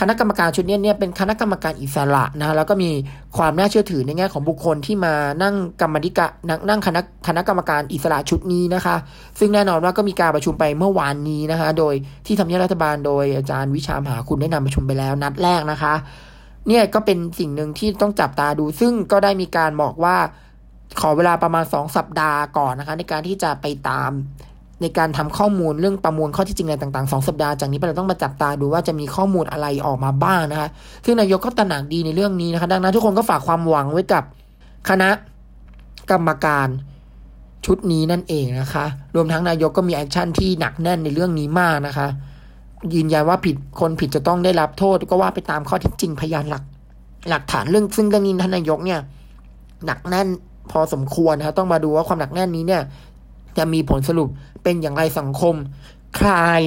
[0.00, 2.90] คณะกรรมการชุดนี้เนี่ยเป็นคณะกรรมการอิสระนะแล้วก็มี
[3.36, 6.30] ความน่าเชื่อถือในแง่ของบุคคลที่มานั่งกรรมธิการ
[6.68, 8.96] นั่งคณะคณะกรรมการอิสระชุดนี้นะคะ
[9.38, 11.94] ซึ่งแน่นอนว่าก็มีการประชุมไปเมื่อวานนี้นะคะ โดย
[12.26, 15.94] ที่ทำเนียบรัฐบาลโดยอาจารย์วิชามหาคุณได้นำประชุมไปแล้วนัดแรกนะคะ
[16.68, 20.16] เนี่ยก็เป็นสิ่งหนึ่งที่ต้องจับตาดู ซึ่งก็ได้มีการบอกว่า
[21.00, 24.10] ขอเวลาประมาณสองสัปดาห์ก่อนนะคะ ในการที่จะไปตาม
[24.82, 30.68] ในการทำข้อมูลเรื่องประมวลข้อเท็จจริงอะไรต่างๆสองสัปดาห์จากนี้เราต้องมาจับตาดูว่าจะมีข้อมูลอะไรออกมาบ้างนะคะ
[31.04, 34.24] ซึ่งนายกก็ตระหนักดีในเรื่องนี้นะคะ ดังนั้นทุกคนก็ฝากความหวังไว้กับ
[34.88, 35.10] คณะ
[36.10, 36.68] กรรมการ
[37.66, 42.08] ชุดนี้นั่นเองนะคะ รวมทั้งนายกก็มี action ที่หนักแน่นในเรื่องนี้มากนะคะ
[42.94, 46.62] ยืนยันว่าผิดคนผิดจะต้องได้รับโทษ ก็ว่าไปตามข้อเท็จจริงพยานหลัก
[47.28, 49.00] หลักฐานเรื่องซึ่งเรื่องนี้ท่านนายกเนี่ย
[49.86, 50.28] หนักแน่น
[50.70, 52.82] พอสมควรนะต้องมาดูว่าความหนักแน่นนี้เนี่ย
[53.58, 54.28] จะมีผลสรุป
[54.62, 55.54] เป็นอย่างไรสังคม
[56.18, 56.60] คลาย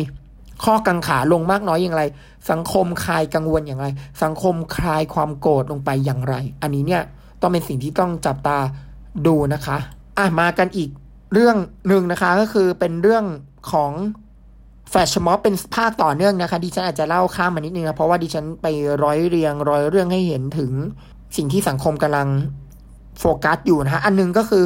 [0.64, 2.04] ข้อกังขาลงมากน้อยอย่างไร
[2.52, 3.88] สังคมคลายกังวลอย่างไร
[4.24, 7.02] สังคมคลายความโกรธลงไปอย่างไร อันนี้เนี่ย
[7.42, 8.58] ต้องเป็นสิ่งที่ต้องจับตา
[9.28, 9.78] ดูนะคะ
[10.18, 10.90] อะมากันอีก
[11.34, 13.26] เรื่องหนึ่งนะคะก็คือเป็นเรื่อง
[13.72, 13.92] ของ
[14.90, 18.68] แฟชม็อบเป็นภาคต่อเนื่องนะคะ ดิฉันอาจจะเล่าข้ามมานิดนึงนะเพราะว่าดิฉันไป
[19.04, 20.72] ร้อยเรียงร้อยเรื่องให้เห็นถึง
[21.38, 22.28] สิ่งที่สังคมกำลัง
[23.20, 24.64] โฟกัสอยู่นะฮะ อันนึงก็คือ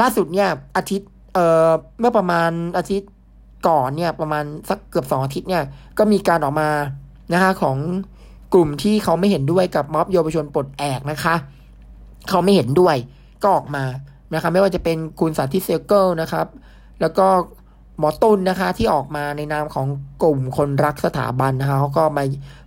[0.00, 1.70] ล่าสุดเนี่ยอาทิตย์เอ่อ
[2.00, 3.10] เมื่อประมาณอาทิตย์
[3.68, 5.62] ก่อนเนี่ยประมาณสักเกือบสองอาทิตย์เนี่ย
[5.98, 6.68] ก็มีการออกมา
[7.32, 7.76] นะคะของ
[8.54, 11.34] กลุ่มที่เขาไม่เห็นด้วยกับม็อบเยาวชนปลดแอกนะคะ
[12.28, 12.96] เขาไม่เห็นด้วย
[13.42, 13.84] ก็ออกมา
[14.34, 16.46] นะคะไม่ว่าจะเป็นคุณสาธิตเซลเกิลนะครับ
[17.00, 17.26] แล้วก็
[18.00, 19.86] หมอตุนนะคะ ที่ออกมาในนามของ
[20.22, 22.24] กลุ่มคนรักสถาบันนะคะเขาก็มา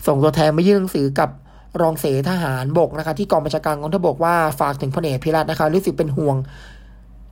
[0.07, 1.29] ส่งตัวแทนมายื่นหนังสือกับ
[1.81, 6.35] รองเสทหารบกนะคะ ที่กองบัญชาการกองทัพบกว่าฝากถึงพลเอกพิรัตนะคะรู้สึกเป็นห่วง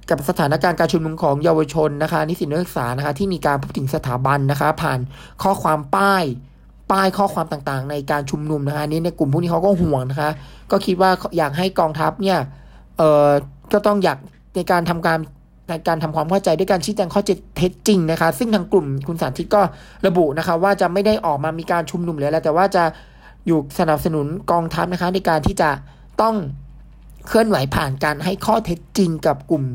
[0.10, 5.00] กับสถานการณ์การชุมนุมของเยาวชนนะคะ นิสิตนักศึกษานะคะ ที่มีการพูดถึงสถาบันนะคะ ผ่าน
[5.44, 6.24] ข้อความป้าย
[6.92, 10.30] ป้ายข้อความต่างๆ ในการชุมนุมนะคะนี้ในกลุ่มพวกนี้เขาก็ห่วงนะคะ
[10.72, 12.40] ก็คิดว่าอยากให้กองทัพเนี่ย
[12.98, 13.30] เออ
[13.74, 14.18] ก็ต้องอยาก
[14.56, 15.20] ในการทำการ
[15.88, 17.22] การทำความเข้าใจด้วยการชี้แจงข้อ
[17.58, 19.62] เท็จจริงนะคะ ซึ่งทางกลุ่มคุณสาธิตก็
[20.08, 22.84] ระบุนะคะ ว่าจะไม่ได้ออกมามีการชุมนุมเลยแล้วแต่ว่าจะ
[23.48, 25.70] อยู่สนับสนุนกองทัพนะคะ ในการที่จะ
[26.22, 26.36] ต้อง
[27.28, 29.66] เคลื่อนไหวผ่านการให้ข้อเท็จจริงกับกลุ่ม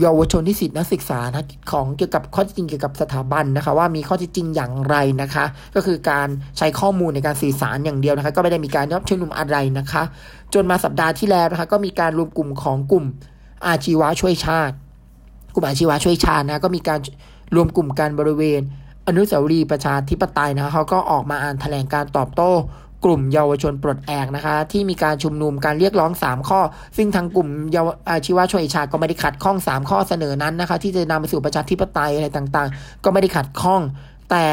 [0.00, 5.44] เยาวชนที่สิทธินักศึกษานะของเกี่ยวกับข้อเท็จจริงเกี่ยวกับสถาบันนะคะ ว่ามีข้อเท็จจริงอย่างไรนะคะ
[5.74, 10.02] ก็คือการใช้ข้อมูลในการสื่อสารอย่างเดียวนะคะ ก็ไม่ได้มีการรับชุมนุมอะไรนะคะ
[10.54, 13.04] จนมาสัปดาห์ที่แล้วนะคะ ก็มีการรวมกลุ่มของกลุ่ม
[13.66, 14.74] อาชีวะช่วยชาติ
[15.54, 16.98] กลุ่มอาชีวะช่วยชาตินะก็มีการ
[17.54, 18.60] รวมกลุ่มกันบริเวณ
[19.08, 22.52] อนุสาวรีย์ประชาธิปไตยนะเขาก็ออกมาอ่านแถลงการตอบโต้
[23.04, 26.60] กลุ่มเยาวชนปลดแอกนะคะ ที่มีการชุมนุมการเรียกร้อง 3 ข้อ
[26.96, 33.80] ซึ่งทางกลุ่มเยาวอาชีวะช่วยชาติก็ไม่ได้ขัดข้อง 3 ข้อเสนอนั้นนะคะ ที่จะนำไปสู่ประชาธิปไตยอะไรต่างๆ ก็ไม่ได้ขัดข้อง
[34.30, 34.44] แต่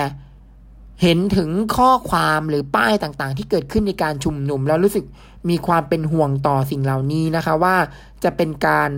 [1.02, 5.06] เห็นถึงข้อความหรือป้ายต่างๆ ที่เกิดขึ้นในการชุมนุมแล้วรู้สึก
[5.50, 7.76] มีความเป็นห่วงต่อสิ่งเหล่านี้นะคะว่า
[8.24, 8.90] จะเป็นการ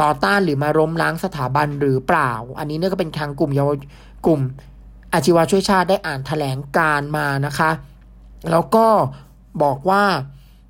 [0.00, 3.70] ต่อต้านหรือมาล้มล้างสถาบันหรือเปล่า อันนี้เนี่ยก็เป็นทางกลุ่มเยาว
[4.26, 4.40] กลุ่ม
[5.12, 7.70] อาชีวะช่วยชาติได้อ่านแถลงการมานะคะ
[8.50, 8.86] แล้วก็
[9.62, 10.04] บอกว่า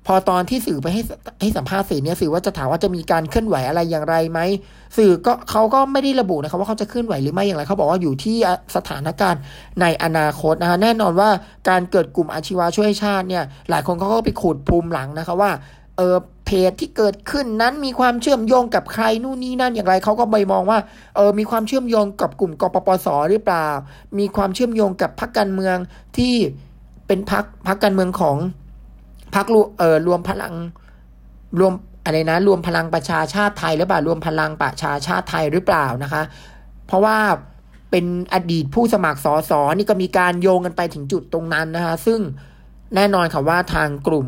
[0.09, 1.01] พอตอนที่สื่อไปให้
[1.41, 4.39] ให้สัมภาษณ์สื่อเนี่ยสื่อว่าจะถามว่าจะมีการเคลื่อนไหวอะไรอย่างไรไหม
[4.97, 8.37] สื่อก็เขาก็ไม่ได้ระบุนะครับว่าเขาจะเคลื่อนไหวหรือไม่อย่างไรเขาบอกว่าอยู่ที่
[8.75, 9.41] สถานการณ์
[9.81, 11.29] ในอนาคตนะฮะแน่นอนว่า
[11.69, 15.51] การเกิดกลุ่มอาชีวะช่วยชาติเนี่ยหลายคนเขาก็ไปขุดภูมิหลังนะคะว่า
[15.97, 20.79] เออ เพจที่เกิดขึ้นนั้นมีความเชื่อมโยงกับใครนู่นนี่นั่นอย่างไรเขาก็ไปมองว่า
[21.15, 23.67] เออมีความเชื่อมโยงกับกลุ่มกปปสหรือเปล่า
[24.19, 25.77] มีความเชื่อมโยงกับพรรคการเมือง
[26.17, 26.35] ที่
[27.07, 28.37] เป็นพรรคพรรคการเมืองของ
[29.35, 29.45] พรรค
[29.77, 30.53] เอ่อรวมพลัง
[31.59, 36.23] รวมอะไรนะ รวมพลังประชาชาติไทยหรือเปล่ารวมพลังประชาชาติไทยหรือเปล่านะคะ
[36.87, 37.17] เพราะว่า
[37.91, 42.19] เป็นอดีตผู้สมัครสอสอนี่ก็มีการโยงกันไปถึงจุดตรงนั้นนะคะ ซึ่ง
[42.95, 44.27] แน่นอนค่ะว่าทางกลุ่ม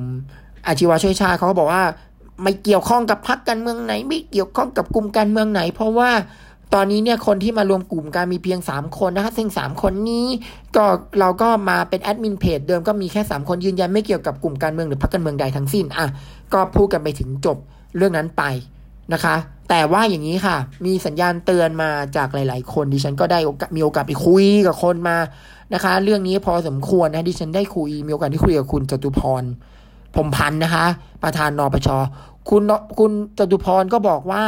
[0.67, 1.83] อาชีวะช่วยชาติเขาก็บอกว่า
[2.41, 6.11] ไม่เกี่ยวข้องกับพรรคการเมืองไหน ไม่เกี่ยวข้องกับกลุ่มการเมืองไหน เพราะว่า
[6.73, 10.27] ตอนนี้เนี่ยคนที่มารวมกลุ่มการมีเพียง 3 คนนะคะซึ่ง 3 คนนี้
[10.75, 10.85] ก็
[11.19, 16.07] เราก็มาเป็นแอดมินเพจเดิมก็มีแค่ 3 คนยืนยันไม่เกี่ยวกับกลุ่มการเมืองหรือพรรคการเมืองใดทั้งสิ้นอะ
[16.53, 17.57] ก็พูดกันไปถึงจบ
[17.97, 18.43] เรื่องนั้นไป
[19.13, 19.35] นะคะ
[19.69, 23.39] แต่ว่าอย่างนี้ค่ะ มีสัญญาณเตือนมาจากหลาย ๆ คนดิฉันก็ได้
[23.75, 25.17] มีโอกาสไปคุยกับคนมา
[25.73, 29.43] นะคะ เรื่องนี้พอสมควรนะดิฉันได้คุยมีโอกาสที่คุยกับคุณจตุพร
[30.17, 30.85] ผมพันนะคะ
[31.23, 31.87] ประธานนปช
[32.49, 32.61] คุณ
[32.99, 34.43] คุณจตุพรก็บอกว่า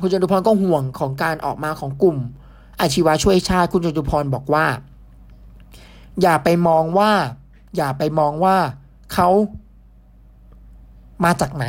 [0.00, 2.16] คุณจตุพรก็ห่วงของการออกมาของกลุ่ม
[2.80, 4.66] อาชีวะช่วยชาติคุณจตุพรบอกว่า
[6.22, 7.10] อย่าไปมองว่า
[7.76, 8.56] อย่าไปมองว่า
[9.14, 9.28] เขา
[11.24, 11.66] มาจากไหน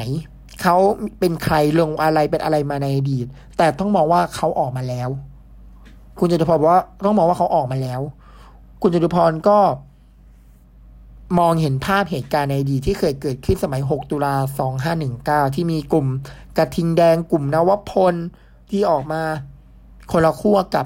[0.62, 0.76] เขา
[1.20, 3.26] เป็นใครลงอะไรเป็นอะไรมาในอดีต
[3.58, 5.10] แต่ต้องมองว่าเขาออกมาแล้ว
[6.20, 8.02] คุณจตุพรบอกว่าต้องมองว่าเขาออกมาแล้ว
[8.82, 9.58] คุณจตุพรก็
[11.40, 14.36] มองเห็นภาพเหตุการณ์ในอดีตที่เคยเกิดขึ้นสมัย 6 ตุลา
[14.94, 16.08] 2519 ที่มีกลุ่ม
[16.58, 18.16] กระทิงแดงกลุ่มนวพล
[18.72, 19.22] ที่ออกมา
[20.12, 20.86] คนละขั้วกับ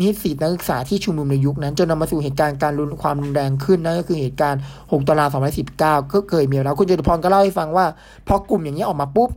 [0.00, 5.26] นิสิตนักศึกษาที่ชุมนุมในยุคนั้น จนนำมาสู่เหตุการณ์การรุนความรุนแรงขึ้นนั่นก็คือเหตุการณ์ 6 ตุลา
[5.68, 7.86] 2019 ก็เคยมีแล้ว คุณจตุพรก็เล่าให้ฟังว่า
[8.26, 9.30] พอกลุ่มอย่างนี้ออกมาปุ๊บ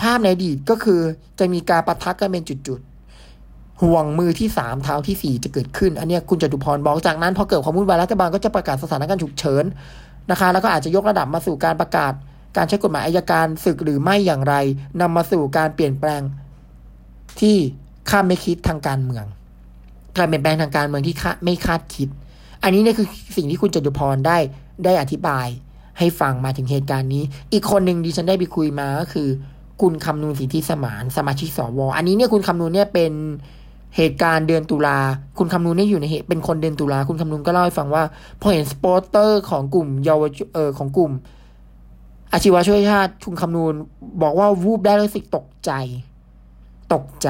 [0.00, 1.00] ภาพในอดีตก็คือ
[1.38, 2.80] จะมีการประทะกันเป็นจุด
[3.82, 9.64] ห่วงมือที่สามเท้าที่สี่จะเกิดขึ้น อันนี้คุณจตุพรบอกจากนั้นพอเกิดความวุ่นวายรัฐบาลก็จะประกาศสถานการณ์ฉุกเฉิน
[10.30, 12.12] นะคะ แล้วก็อาจจะยกระดับมาสู่การประกาศ
[12.56, 14.54] การใช้กฎหมายอายการศึกหรือไม่อย่างไร
[15.00, 16.22] นำมาสู่การเปลี่ยนแปลง
[17.40, 17.56] ที่
[18.10, 19.24] คาดไม่คิดทางการเมือง
[20.18, 22.08] การเปลี่ยนแปลงทางการเมืองที่คาดไม่คาดคิด
[22.62, 24.38] อันนี้เนี่ยคือสิ่งที่คุณจตุพรได้
[24.84, 25.46] ได้อธิบาย
[25.98, 29.28] ให้ฟังมาถึงเหตุการณ์นี้ อีกคนหนึ่งดิฉันได้ไปคุยมาก็คือ
[29.82, 33.12] คุณคำนูนสิทธิสมานสมาชิกสว อันนี้เนี่ยคุณคำนูนเนี่ยเป็น
[33.96, 34.98] เหตุการณ์เดือนตุลา
[35.38, 38.02] คุณคำนูนนี่อยู่ในเหตุเป็นคนเดือนตุลา คุณคำนูนก็เล่าให้ฟังว่า
[38.40, 41.12] พอเห็น supporter ของกลุ่มเยาวชนเออของกลุ่ม
[42.32, 43.74] อาชีวะช่วยชาติ คุณคำนูน
[44.22, 45.70] บอกว่าวูบได้รู้สึกตกใจ
[46.94, 47.28] ตกใจ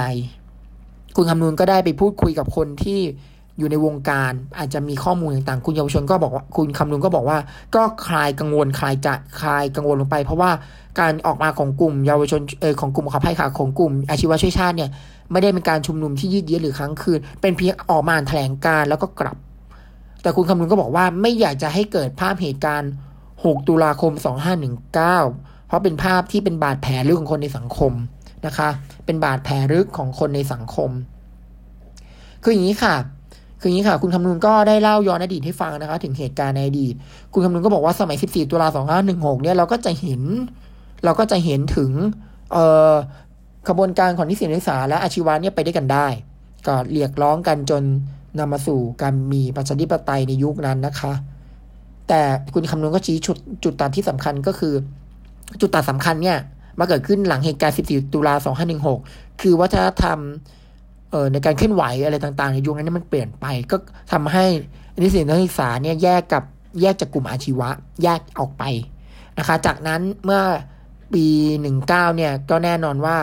[1.16, 3.00] คุณคำนูนก็ได้ไปพูดคุยกับคนที่
[3.58, 7.38] อยู่ในวงการอาจจะมีข้อมูลต่างๆ คุณเยาวชนก็บอกว่าคุณคำนูนก็บอกว่า
[7.74, 10.50] ก็คลายกังวลคลายจะคลายกังวลลงไป เพราะว่า
[11.00, 14.90] การออกมาของกลุ่มเยาวชนเออของกลุ่มขับไพ่ขาของกลุ่มอาชีวะช่วยชาติเนี่ย
[15.32, 19.36] ไม่ได้เป็นการชุมนุมที่ยืดเยื้อหรือครั้งคืน เป็นเพียงออกมาแถลงการแล้วก็กลับ
[20.22, 22.90] แต่คุณคำนุนก็บอกว่าไม่อยากจะให้เกิดภาพเหตุการณ์
[23.28, 24.12] 6 ตุลาคม
[24.90, 24.92] 2519
[25.66, 27.92] เพราะเป็นภาพที่เป็นบาดแผลลึกของคนในสังคม
[28.46, 28.68] นะคะ
[29.06, 30.90] เป็นบาดแผลลึกของคนในสังคม
[32.42, 32.94] คืออย่างนี้ค่ะ
[33.60, 36.94] คืออย่างนี้ค่ะ คุณคำนุนก็ได้เล่าย้อนอดีตให้ฟังนะคะ ถึงเหตุการณ์ในอดีต
[37.32, 38.68] คุณคำนุนก็บอกว่าสมัย 14 ตุลา
[39.06, 40.22] 2516 เนี่ยเราก็จะเห็น
[41.04, 41.90] เราก็จะเห็นถึง
[42.52, 42.94] เอ่อ
[43.68, 46.06] ขบวนการของนิสิตนักศึกษาและอาชีวะเนี่ยไปได้กันได้
[46.66, 47.82] ก็เรียกร้องกันจน
[48.38, 51.12] นำมาสู่การมีประชาธิปไตยในยุคนั้นนะคะ
[52.08, 52.20] แต่
[52.54, 54.74] คุณคำนวณก็ชี้จุดจุดตัดที่สำคัญก็คือ
[55.60, 56.38] จุดตัดสำคัญเนี่ย
[56.78, 58.34] มาเกิดขึ้นหลังเหตุการณ์ 14 ตุลา
[58.88, 60.18] 2516 คือวัฒนธรรม
[61.10, 63.76] เอ่อในการเคลื่อนไหวอะไรต่างๆ ในยุคนั้นมันเปลี่ยนไป ก็
[64.12, 64.44] ทำให้
[65.02, 66.42] นิสิตนักศึกษาเนี่ยแยกกับ
[66.80, 67.68] แยกจากกลุ่มอาชีวะ
[68.02, 68.62] แยกออกไป
[69.38, 70.42] นะคะ จากนั้นเมื่อ
[71.12, 71.26] ปี
[71.72, 73.16] 19เนี่ยก็แน่นอนว่า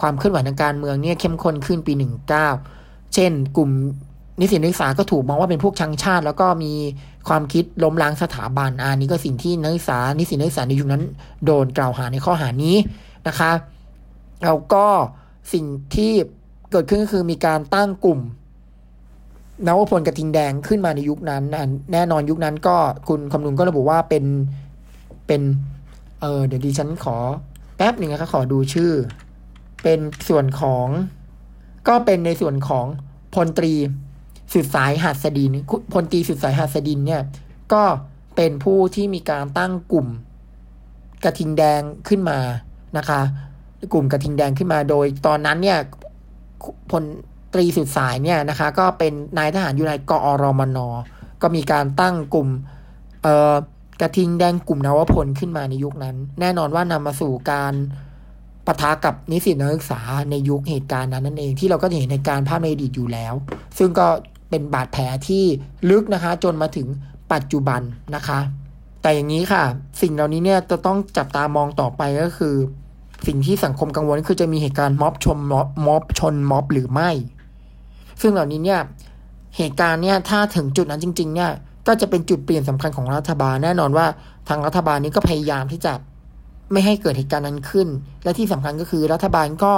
[0.00, 1.92] ความเคลื่อนไหวทางการเมืองเนี่ยเข้มข้นขึ้นปี
[2.32, 3.70] 19 เช่น กลุ่ม
[4.40, 6.72] นิสิตนักศึกษาก็ถูกมองว่าเป็นพวกชังชาติ แล้วก็มี
[7.28, 11.02] ความคิดล้มล้างสถาบันอันนี้ก็สิ่งที่นักศึกษานิสิตนักศึกษาในยุคนั้น
[11.44, 12.76] โดนกล่าวหาในข้อหานี้
[13.28, 13.50] นะคะ
[14.44, 14.86] แล้วก็
[15.52, 16.12] สิ่งที่
[16.70, 18.20] เกิดขึ้นก็คือมีการตั้งกลุ่ม
[19.66, 21.42] นวพลกระทิงแดงขึ้นมาในยุคนั้น
[21.92, 22.76] แน่นอนยุคนั้นก็
[23.08, 24.24] คุณคำนุนก็ระบุว่าเป็น
[25.26, 25.42] เป็น
[26.20, 27.16] เออเดี๋ยวดิฉันขอ
[27.76, 28.92] แป๊บหนึ่งนะครับขอดูชื่อ
[29.88, 30.86] เป็นส่วนของ
[31.88, 32.86] ก็เป็นในส่วนของ
[33.34, 33.72] พลตรี
[34.54, 35.52] สุดสายหัสดิน
[35.92, 37.22] พลตรีสุดสายหัสดินเนี่ย
[37.72, 37.82] ก็
[38.36, 40.06] เป็นผู้ที่มีการตั้งกลุ่ม
[41.24, 42.38] กระทิงแดงขึ้นมา
[42.98, 43.20] นะคะ
[43.92, 45.78] กลุ่มกระทิงแดงขึ้นมาโดย ตอนนั้นเนี่ย
[46.90, 47.04] พล
[47.54, 50.78] ตรีสุดสายเนี่ยนะคะ ก็เป็นนายทหารอยู่ในกอรมน
[51.42, 52.48] ก็มีการตั้งกลุ่ม
[53.22, 53.54] เอ่อ
[54.00, 57.74] กระทิงแดงกลุ่มนวพลขึ้นมาในยุคนั้น แน่นอนว่านำมาสู่การ
[58.66, 60.00] ปะทะกับนิสิตนักศึกษา
[60.30, 63.34] ในยุคเหตุการณ์นั้นนั่นเองที่เราก็เห็นในการภาพในอดีตอยู่แล้ว
[63.78, 64.06] ซึ่งก็
[64.50, 65.44] เป็นบาดแผลที่
[65.90, 66.86] ลึกนะคะ จนมาถึง
[67.32, 67.80] ปัจจุบัน
[68.14, 68.38] นะคะ
[69.02, 69.62] แต่อย่างนี้ค่ะ
[70.02, 72.54] สิ่งเหล่านี้เนี่ยจะต้องจับตามองต่อไปก็คือ
[73.26, 77.10] สิ่งที่สังคมกังวลคือจะมีเหตุการณ์ม็อบชนม็อบม็อบชนม็อบหรือไม่
[78.20, 78.80] ซึ่งเหล่านี้เนี่ย
[79.56, 81.50] เหตุการณ์เนี่ยถ้าถึงจุดนั้นจริง ๆ เนี่ย
[81.86, 84.06] ก็จะเป็นจุดเปลี่ยนสำคัญของรัฐบาลแน่นอนว่า
[84.48, 85.92] ทางรัฐบาลนี้ก็พยายามที่จะ
[86.72, 87.88] ไม่ให้เกิดเหตุการณ์นั้นขึ้น
[88.24, 89.74] และที่สำคัญก็คือรัฐบาลก็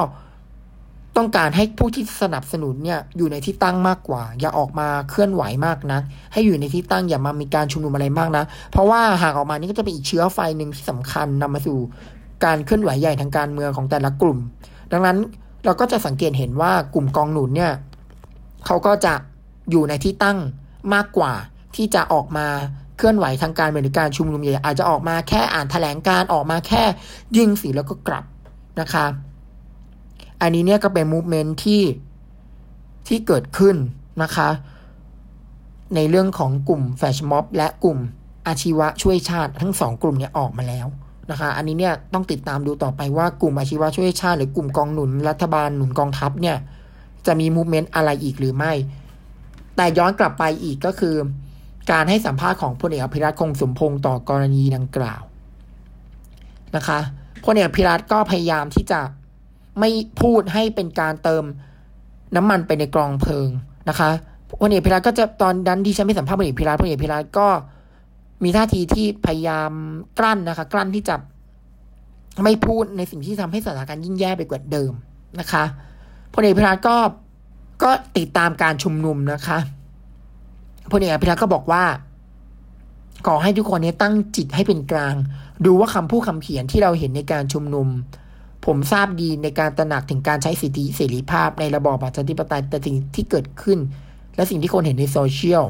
[1.16, 6.00] ต้องการให้ผู้ที่สนับสนุนเนี่ยอยู่ในที่ตั้งมากกว่า อย่าออกมาเคลื่อนไหวมากนะ
[6.32, 11.78] ให้อยู่ในที่ตั้งอย่ามามีการชุมนุมอะไรมากนะ เพราะว่าหากออกมานี่ก็จะเป็นอีกเชื้อไฟหนึ่งที่สำคัญนำมาสู่
[12.44, 14.38] การเคลื่อนไหวใหญ่ทางการเมืองของแต่ละกลุ่ม
[14.92, 15.18] ดังนั้น
[15.64, 17.72] เราก็จะสังเกตเห็นว่ากลุ่มกองหนุนเนี่ย
[18.66, 19.14] เขาก็จะ
[19.70, 20.38] อยู่ในที่ตั้ง
[20.94, 21.32] มากกว่า
[21.76, 22.46] ที่จะออกมา
[22.98, 26.82] เคลื่อนไหวทางการเมืองการชุมนุมใหญ่อาจจะออกมาแค่อ่านแถลงการออกมาแค่
[27.36, 28.24] ยิงสีแล้วก็กลับ
[28.80, 29.06] นะคะ
[30.42, 31.82] อันนี้เนี่ยก็เป็นมูฟเมนต์ที่
[33.08, 33.76] ที่เกิดขึ้น
[34.22, 34.48] นะคะ
[35.94, 37.98] ในเรื่องของกลุ่มแฟชม็อบและกลุ่ม
[38.46, 40.86] อาชีวะช่วยชาติทั้งสองกลุ่มเนี่ยออกมาแล้ว
[41.30, 46.56] นะคะ อันนี้เนี่ยต้องติดตามดูต่อไปว่ากลุ่มอาชีวะช่วยชาติ หรือกลุ่มกองหนุนรัฐบาลหนุนกองทัพเนี่ย
[47.26, 48.72] จะมีมูฟเมนต์อะไรอีกหรือไม่
[49.76, 51.16] แต่ย้อนกลับไปอีกก็คือ
[51.90, 55.22] การให้สัมภาษณ์ของพลเอกอภิรัตคงสมพงศ์ต่อกรณีดังกล่าว
[56.76, 56.98] นะคะ
[57.44, 59.00] พลเอกอภิรัตก็พยายามที่จะ
[59.80, 61.44] ไม่พูดให้เป็นการเติม
[62.36, 63.48] น้ำมันไปในกรองเพลิง
[63.88, 64.10] นะคะ
[64.60, 67.48] พลเอกพิรัตก็จะตอนนั้นที่ฉันไม่สัมภาษณ์พลเอกพิรัตพลเอกพิรัตก็
[68.44, 69.70] มีท่าทีที่พยายาม
[70.18, 71.16] กลั้นนะคะ กลั้นที่จะ
[72.44, 74.92] ไม่พูดในสิ่งที่ทำให้สถานการณ์ยิ่งแย่ไปกว่าเดิม
[75.40, 75.64] นะคะ
[76.34, 76.96] พลเอกพิรัตก็
[77.82, 79.58] ก็ติดตามการชุมนุมนะคะ
[80.92, 81.84] พลเอกพิรัตก็บอกว่า
[83.26, 85.14] ขอให้ทุกคนนี้ตั้งจิตให้เป็นกลาง
[85.66, 87.88] ดูว่าคำพูดคำเขียนที่เราเห็นในการชุมนุม
[88.66, 93.78] ผมทราบดีในการตระหนักถึงการใช้สิทธิเสรีภาพในระบอบประชาธิปไตยแต่สิ่งที่เกิดขึ้น
[94.36, 95.64] และสิ่งที่คนเห็นในโซเชียล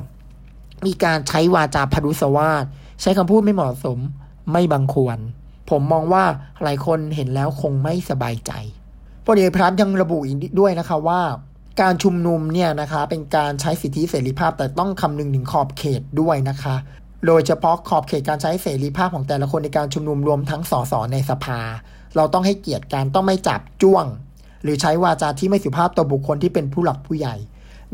[0.86, 2.64] มีการใช้วาจาพรุสวาท
[3.02, 3.98] ใช้คำพูดไม่เหมาะสม
[4.52, 5.18] ไม่บังควร
[5.70, 6.24] ผมมองว่า
[6.62, 8.52] หลายคนเห็นแล้วคงไม่สบายใจ
[9.24, 11.20] พลเอกพรัตยังระบุอีกด้วยนะคะว่า
[11.80, 16.76] การชุมนุมเนี่ยนะคะเป็นการใช้สิทธิเสรีภาพแต่ต้องคำนึงถึงขอบเขตด้วยนะคะ
[17.26, 21.60] โดยเฉพาะขอบเขตการใช้เสรีภาพของแต่ละคนในการชุมนุมรวมทั้งสสในสภา
[22.16, 24.04] เราต้องให้เกียรติการต้องไม่จับจ้วง
[24.62, 27.36] หรือใช้วาจาที่ไม่สุภาพต่อบุคคลที่เป็นผู้หลักผู้ใหญ่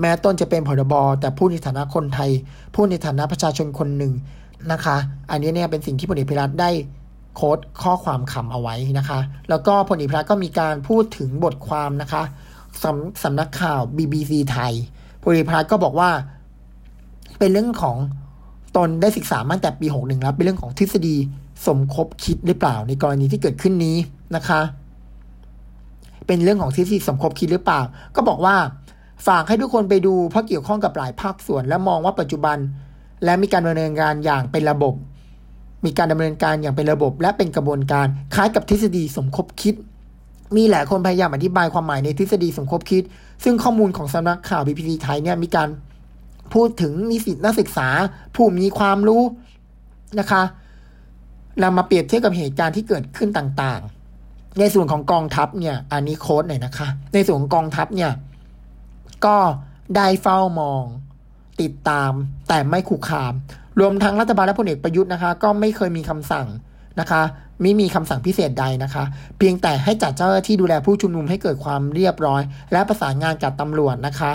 [0.00, 2.30] แม้ต้นจะเป็นผบแต่ผู้ในฐานะคนไทย
[2.74, 4.12] ผู้ในฐานะประชาชนคนหนึ่ง
[4.72, 4.96] นะคะ
[5.30, 6.70] อันนี้เนี่ยเป็นสิ่งที่พลเอกพิรัตได้
[7.36, 9.20] โค้ดข้อความคำเอาไว้นะคะ
[9.50, 12.22] แล้วก็พลเอกพิรัตก็มีการพูดถึงบทความนะคะ
[12.82, 14.72] สำสำนักข่าว BBC ไทย
[15.22, 16.10] พลเอกพิรัตก็บอกว่า
[17.38, 17.96] เป็นเรื่องของ
[18.76, 21.16] ตนได้ศึกษามาตั้งแต่ปี61แล้วเป็นเรื่องของทฤษฎี
[21.66, 23.96] สมคบคิดหรือเปล่าในกรณีที่เกิดขึ้นนี้
[24.36, 24.60] นะคะ
[26.26, 27.80] เป็นเรื่องของทฤษฎีสมคบคิดหรือเปล่า
[28.16, 28.56] ก็บอกว่า
[29.26, 32.58] ฝากให้ทุกคนไปดูเพราะเกี่ยวข้องกับหลายภาคส่วน และมองว่าปัจจุบัน
[33.24, 34.94] และมีการดำเนินการอย่างเป็นระบบ
[35.84, 39.74] มีการดำเนินการอย่างเป็นระบบ และเป็นกระบวนการคล้ายกับทฤษฎีสมคบคิด
[40.56, 43.02] มีหลายคนพยายามอธิบายความหมายในทฤษฎีสมคบคิด
[43.44, 45.68] ซึ่งข้อมูลของสำนักข่าว BBC ไทยเนี่ยมีการ
[46.54, 47.88] พูดถึงนิสิตนักศึกษา
[48.34, 49.22] ผู้มีความรู้
[50.18, 50.42] นะคะ
[51.62, 58.12] นำมาเปรียบเทียบกับเหตุการณ์ที่เกิดขึ้นต่างๆ ในส่วนของกองทัพเนี่ย อันนี้โค้ดหน่อยนะคะ ในส่วนของกองทัพเนี่ย
[59.26, 59.36] ก็
[59.96, 60.84] ได้เฝ้ามอง
[61.60, 62.12] ติดตาม
[62.48, 63.32] แต่ไม่คุกคาม
[63.80, 66.46] รวมทั้งรัฐบาลและพลเอกประยุทธ์นะคะ ก็ไม่เคยมีคำสั่ง
[67.00, 67.22] นะคะ
[67.62, 69.04] ไม่มีคำสั่งพิเศษใดนะคะ
[69.38, 74.32] เพียงแต่ให้จัดเจ้าหน้าที่ดูแลผู้ชุมนุมให้เกิดความเรียบร้อย และประสานงานกับตำรวจนะคะ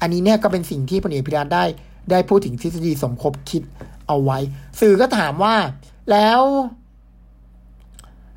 [0.00, 1.64] อันนี้เนี่ยก็เป็นสิ่งที่พลเอกพิรัตได้
[2.10, 3.62] ได้พูดถึงทฤษฎีสมคบคิด
[4.06, 4.38] เอาไว้
[4.80, 5.54] สื่อก็ถามว่า
[6.10, 6.40] แล้ว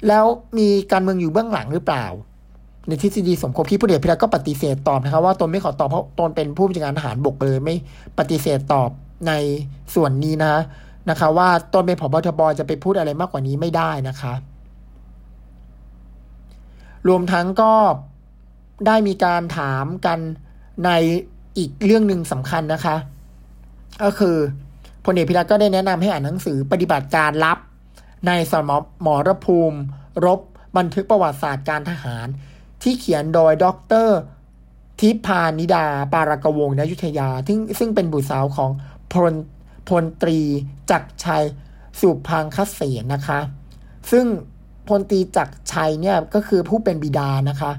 [0.07, 0.25] แล้ว
[0.57, 2.05] มีการเมืองอยู่เบื้องหลังหรือเปล่า
[2.87, 7.75] ในทฤษฎีสมคบคิดผู้เดชพิรัตก็ปฏิเสธตอบนะครับว่าตนไม่ขอตอบเพราะตนเป็นผู้บัญชาการทหารบกเลยไม่
[8.19, 8.89] ปฏิเสธตอบ
[9.27, 9.33] ใน
[9.95, 10.53] ส่วนนี้นะ
[11.09, 14.33] นะคะ ว่าตนเป็นผบทบจะไปพูดอะไรมากกว่านี้ไม่ได้นะคะ
[17.07, 17.73] รวมทั้งก็
[18.87, 20.19] ได้มีการถามกัน
[20.85, 20.89] ใน
[21.57, 22.95] อีกเรื่องหนึ่งสำคัญนะคะ
[24.03, 24.37] ก็คือ
[25.05, 27.57] พลเอกพิรัตก็ได้แนะนำให้อ่านหนังสือปฏิบัติการลับ
[28.27, 29.79] ในสมหมอรภูมิ
[30.25, 30.39] รบ
[30.77, 32.27] บันทึกประวัติศาสตร์การทหาร
[32.83, 33.65] ที่เขียนโดยด
[34.05, 34.07] ร
[34.99, 38.71] ทิพานิดา ปารากวงนยุทยาซึ่งซึ่งเป็นบุตรสาวของ
[39.13, 39.33] พล
[39.89, 40.39] พลตรี
[40.91, 41.43] จักชัย
[41.99, 43.39] สุพังคเสนนะคะ
[44.11, 44.25] ซึ่ง
[44.87, 47.71] พลตรีจักชัยเนี่ยก็คือผู้เป็นบิดานะคะ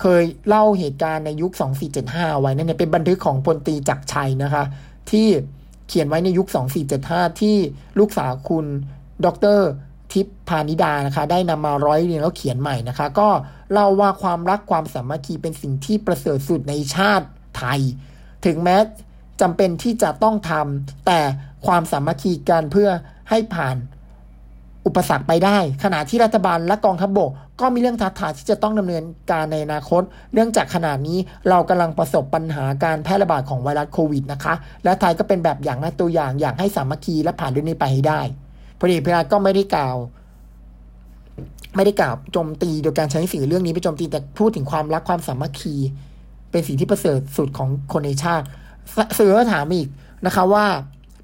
[0.00, 1.52] เคยเล่าเหตุการณ์ในยุค
[1.96, 4.64] 2475 ไว้นั่นเป็นบันทึกของพลตรีจักชัยนะคะ
[5.10, 5.26] ที่
[5.88, 6.46] เขียนไว้ในยุค
[6.94, 7.56] 2475 ที่
[7.98, 8.66] ลูกสาวคุณ
[9.24, 9.26] ด
[9.56, 9.60] ร
[10.12, 13.28] ทิพพานิดานะคะ ได้นำมาร้อยเรียงแล้วเขียนใหม่นะคะ ก็
[13.72, 17.26] เล่าว่าความรักความสามัคคีเป็นสิ่งที่ประเสริฐสุดในชาติ
[17.56, 17.80] ไทย
[18.44, 18.76] ถึงแม้
[19.42, 21.20] จำเป็นที่จะต้องทำแต่
[21.66, 22.88] ความสามัคคีกันเพื่อ
[23.30, 23.76] ให้ผ่าน
[24.86, 30.02] อุปสรรคไปได้ ขณะที่รัฐบาลและกองทัพบบก ก็มีเรื่องท้าทายที่จะต้องดำเนินการในอนาคต
[30.34, 38.20] เนื่องจากขณะนี้เรากำลังประสบปัญหาการแพร่ระบาดของไวรัสโควิดนะคะ และไทยก็เป็นแบบอย่างและตัวอย่างอยากให้สามัคคีและผ่านเรื่องนี้ไปให้ได้
[38.80, 39.96] พลเอกพิรัตก็ไม่ได้กล่าว
[41.76, 45.74] ไม่ได้กล่าวโจมตีโดยการใช้สื่อเรื่องนี้ไปโจมตีแต่พูดถึงความรักความสามัคคี
[46.50, 48.46] เป็นสิ่งที่ประเสริฐสุดของคนในชาติ
[49.18, 49.88] สื่อก็ถามอีก
[50.26, 50.64] นะคะว่า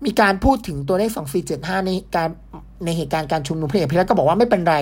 [0.05, 1.11] มีการพูดถึงตัวเลข
[1.49, 2.29] 2475ในการ
[2.85, 4.77] ในเหตุการณ์การชุมนุมพลเอกพิรัตก็บอกว่าไม่เป็นไร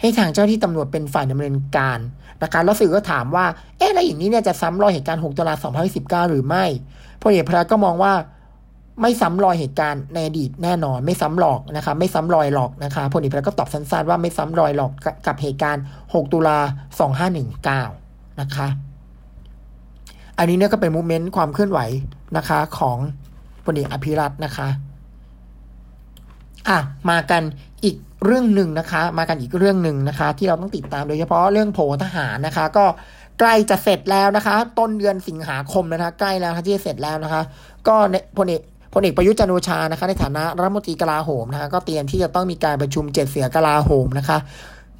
[0.00, 1.98] ให้ทางเจ้าที่ตำรวจเป็นฝ่ายดำเนินการ
[2.42, 3.46] นะคะแล้วสื่อก็ถามว่า
[3.78, 5.54] เอ๊ะแล้วอย่างนี้เนี่ยจะซ้ำรอยเหตุการณ์6ตุลา
[6.26, 6.64] 2019 หรือไม่
[7.22, 8.12] พลเอกพิรัตก็มองว่า
[9.02, 14.92] ไม่ซ้ำรอยเหตุการณ์ในอดีตแน่นอน ไม่ซ้ำหลอกนะคะ ไม่ซ้ำรอยหลอกนะคะพลเอกพรัตก็ตอบสั้นๆว่าไม่ซ้ำรอยหลอก
[15.26, 16.58] กับเหตุการณ์ 6 ตุลา
[17.84, 18.66] 2519 นะคะ
[20.38, 21.80] อันนี้เนี่ยก็เป็นมูเมนต์ความเคลื่อนไหว
[22.36, 22.98] นะคะของ
[23.64, 24.68] พลเอกอภิรัตนะคะ
[26.68, 26.78] อะ
[27.10, 27.42] มากัน
[27.84, 32.84] อีกเรื่องหนึ่งนะคะ มากันอีกเรื่องหนึ่งนะคะ ที่เราต้องติดตามโดยเฉพาะเรื่องโผทหารนะคะ ก็
[33.40, 37.42] ใกล้จะเสร็จแล้วนะคะ ต้นเดือนสิงหาคมนะคะ ใกล้แล้วที่จะเสร็จแล้วนะคะ
[37.88, 37.94] ก็
[38.38, 38.62] พลเอก
[38.94, 44.38] พลเอกประยุทธ์จันโอชานะคะ ในฐานะรัฐมนตรีกลาโหมนะคะ ก็เตรียมที่จะต้องมีการประชุมเจ็ดเสือกลาโหมนะคะ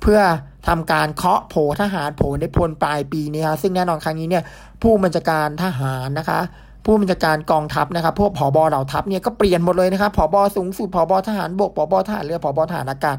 [0.03, 0.21] เพื่อ
[0.69, 4.43] ทำการเคาะโผทหารโผในพลปลายปีนี้ค่ะซึ่งแน่นอนครั้งนี้เนี่ย
[4.83, 6.41] ผู้บัญชาการทหารนะคะ
[6.85, 13.17] ผู้บัญชาการกองทัพนะครับพวกผอบอเหล่าทัพเนี่ยก็เปลี่ยนหมดเลยนะครับผอบอสูงสุดผอบอทหารบกผอบอทหารเรือผอบอทหารอากาศ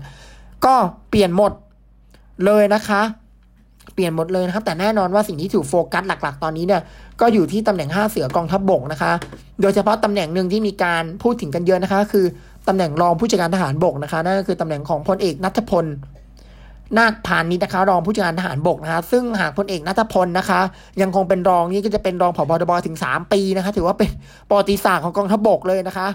[0.65, 0.75] ก็
[1.09, 1.51] เปลี่ยนหมด
[2.45, 3.01] เลยนะคะ
[3.93, 6.81] เปลี่ยนหมดเลยนะครับ แต่แน่นอนว่าสิ่งที่ถูกโฟกัสหลัก ๆ ตอนนี้เนี่ย
[7.21, 9.11] ก็อยู่ที่ตำแหน่ง 5 เสือกองทัพบบกนะคะ
[9.61, 12.25] โดยเฉพาะตำแหน่งหนึ่งที่มีการพูดถึงกันเยอะนะคะ คือ
[12.67, 15.85] ตำแหน่งรองผู้จัดการทหารบกนะคะนั่นก็คือตำแหน่งของพลเอกนัทพล
[16.97, 20.59] นาคพานิชนะคะ รองผู้จัดการทหารบกนะคะ ซึ่งหากพลเอกนัทพลนะคะ
[21.01, 24.09] ยังคงเป็นรองนี่ก็จะเป็นรองผบทบถึงสามปีนะคะ ถือว่าเป็น
[24.49, 26.07] ประวัติศาสตร์ของกองทัพบกเลยนะคะ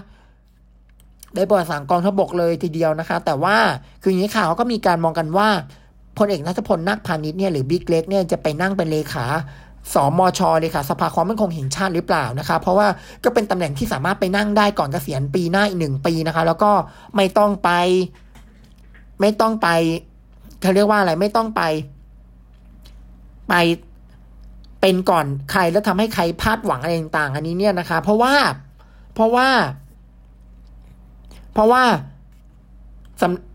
[1.35, 3.55] ได้ประวัติศาสตร์กองทัพบกเลยทีเดียวนะคะ แต่ว่า
[4.01, 5.47] คืออย่างนี้ข่าวเขาก็มีการมองกันว่า
[6.17, 9.25] พลเอกนัทพลนาคพานิชเนี่ยหรือบิ๊กเล็กเนี่ยจะไปนั่งเป็นเลขา
[9.93, 12.87] สมชเลยค่ะ สภาความมั่นคงแห่งชาติหรือเปล่านะคะ เพราะว่า
[13.23, 16.71] ก็เป็นตำแหน่งที่สามารถไปนั่งได้ก่อนเกษียณปีหน้าอีกหนึ่งปีนะคะ แล้วก็
[17.15, 17.69] ไม่ต้องไป
[19.21, 19.67] ไม่ต้องไป
[20.63, 21.61] เขาเรียกว่าอะไรไม่ต้องไป
[23.49, 23.53] ไป
[24.81, 28.33] เป็นก่อนใครแล้วทำให้ใครพลาดหวังอะไรต่างๆ อันนี้เนี่ยนะคะ เพราะว่า
[29.13, 29.47] เพราะว่า
[31.53, 31.83] เพราะว่า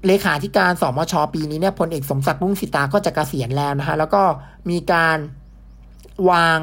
[0.07, 4.23] เลขาธิการสมชปีนี้เนี่ยพลเอกสมศักดิ์บุ้งสิตาก็จะกะเกษียณแล้วนะคะแล้วก็
[4.71, 5.19] มีการ
[6.31, 6.59] วาง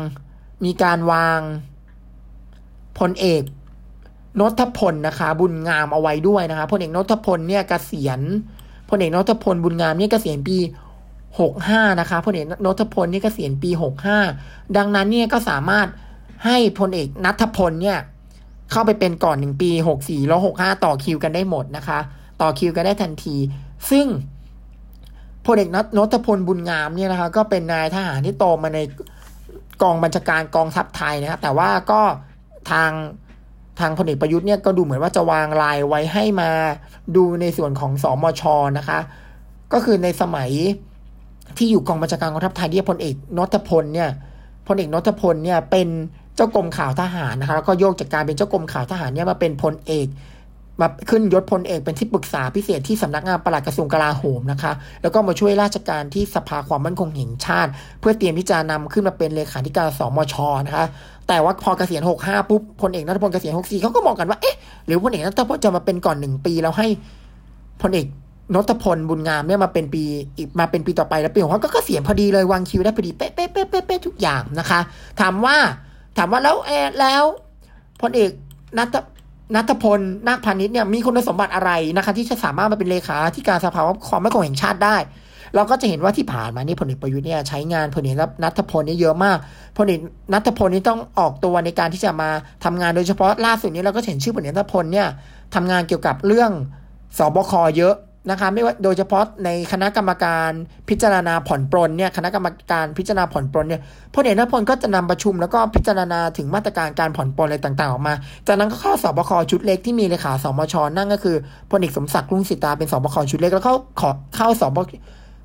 [0.65, 1.39] มีการวาง
[2.99, 3.43] พลเอก
[4.39, 8.19] นทพลนะคะ บุญงามเอาไว้ด้วยนะคะพลเอกนทพลเนี่ยกเกษียณ
[8.89, 10.57] พลเอกนทพลบุญงามนี่เกษียณปี
[11.39, 14.19] หกห้านะคะพลเอกนทพลนี่เกษียณปีหกห้า
[14.77, 15.87] ดังนั้นเนี่ยก็สามารถ
[16.45, 17.99] ให้พลเอกนัทพลเนี่ย
[18.71, 21.99] เข้าไปเป็นก่อนหนึ่งปีหกสี่แล้วหกห้าต่อคิวกันได้หมดนะคะ
[22.41, 23.35] ต่อคิวกันได้ทันที
[23.89, 24.05] ซึ่ง
[25.45, 28.79] พลเอกนทพลบุญงามเนี่ยนะคะก็เป็นนายทหารที่โตมาใน
[29.81, 32.01] กองบัญชาการกองทัพไทยนะครับแต่ว่าก็
[32.71, 32.91] ทาง
[33.79, 36.49] ทางพลเอกประยุทธ์เนี่ยก็ดูเหมือนว่าจะวางลายไว้ให้มา
[37.15, 38.43] ดูในส่วนของสอมช
[38.77, 38.99] นะคะ
[39.73, 40.51] ก็คือในสมัย
[41.57, 44.09] ที่อยู่กองบัญชาการกองทัพไทยที่พลเอกนทพลเนี่ย
[44.67, 45.88] พลเอกนทพลเนี่ยเป็น
[46.35, 50.07] เจ้ากรมข่าวทหารนะคะแล้วก็โยกจากการเป็นเจ้ากรมข่าวทหารเนี่ยมาเป็นพลเอก
[50.81, 60.35] มาขึ้นยศพลเอกเป็นที่ปรึกษาพิเศษที่สำนักงานปลัดกระทรวงกลาโหมนะคะ แล้วก็มาช่วยราชการที่สภาความมั่นคงแห่งชาติ เพื่อเตรียมที่จะนำขึ้นมาเป็นเลขาธิการสมช
[60.65, 60.85] นะคะ
[61.27, 66.88] แต่ว่าพอเกษียณหกห้าปุ๊บพลเอกนัทพลเกษียณหกสี่เขาก็มองกันว่า เอ๊ะ หรือพลเอกนัทพลจะมาเป็นก่อนหนึ่งปีแล้วให้
[67.81, 68.05] พลเอก
[68.53, 70.03] นทพลบุญงามเนี่ยมาเป็นปี
[70.38, 74.79] อีกมาเป็นปีต่อไปแล้วปีของเขาก็เกษียณพอดีเลยวางคิวได้พอดีเป๊ะเป๊ะเป๊ะเป๊ะทุกอย่างนะคะ
[75.19, 75.57] ถามว่า
[76.17, 77.23] ถามว่าแล้วแอแล้ว
[78.01, 78.29] พลเอก
[78.77, 78.95] นัท
[79.55, 84.97] นัทพลนาคพาณิชย์เนี่ยมีคุณสมบัติอะไรนะคะ ที่จะสามารถมาเป็นเลขาที่การสภาความมั่นคงแห่งชาติได้
[85.55, 89.38] เราก็จะเห็นว่าที่ผ่านมานี่พลเอกประยุทธ์เนี่ยใช้งานพลเอกนัทพลนี่เยอะมาก
[89.78, 89.99] พลเอก
[90.34, 92.30] นัทพลนี่ต้องออกตัวในการที่จะมา
[92.63, 95.07] ทำงานโดยเฉพาะล่าสุดนี้เราก็เห็นชื่อพลเอกนัทพลเนี่ย
[95.55, 96.51] ทำงานเกี่ยวกับเรื่อง
[97.17, 97.95] สบคเยอะ
[98.30, 100.51] นะคะไม่ว่าโดยเฉพาะในคณะกรรมการ
[100.89, 103.82] พิจารณาผ่อนปลนเนี่ยคณะกรรมการพิจารณาผ่อนปลนเนี่ย
[104.15, 108.13] พลเอกนพลก็จะนำประชุมแล้วก็พิจารณาถึงมาตรการการผ่อนปลนอะไรต่างๆออกมา
[108.47, 111.36] จากนั้นก็เข้าสบคชุดเล็กที่มีเลขาสมชนั่นก็คือ
[111.71, 114.80] พลเอกสมศักดิ์รุ่งสิตาเป็นสบคชุดเล็กแล้วเข้าขอเข้าสบ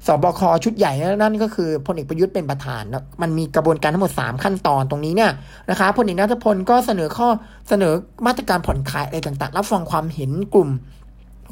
[0.07, 5.31] สบคชุดใหญ่นั่นก็คือพลเอกประยุทธ์เป็นประธานนะมันมีกระบวนการทั้งหมด 3 ขั้นตอนตรงนี้เนี่ย
[5.71, 7.29] นะคะพลเอกนัทพลก็เสนอข้อ
[7.69, 7.93] เสนอ
[8.27, 10.69] มาตรการผ่อนคลายอะไรต่างๆ รับฟังความเห็นกลุ่ม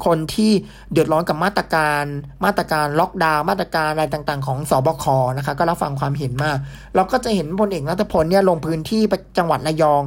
[0.05, 0.51] คนที่
[0.91, 2.03] เดือดร้อนกับมาตรการ
[2.45, 5.05] มาตรการล็อกดาวน์มาตรการอะไรต่างๆ ของสอบค
[5.37, 6.51] นะคะก็รับฟังความเห็นมา
[6.95, 10.03] เราก็จะเห็นพลเอกนัทพลเนี่ยลงพื้นที่ไปจังหวัดระยอง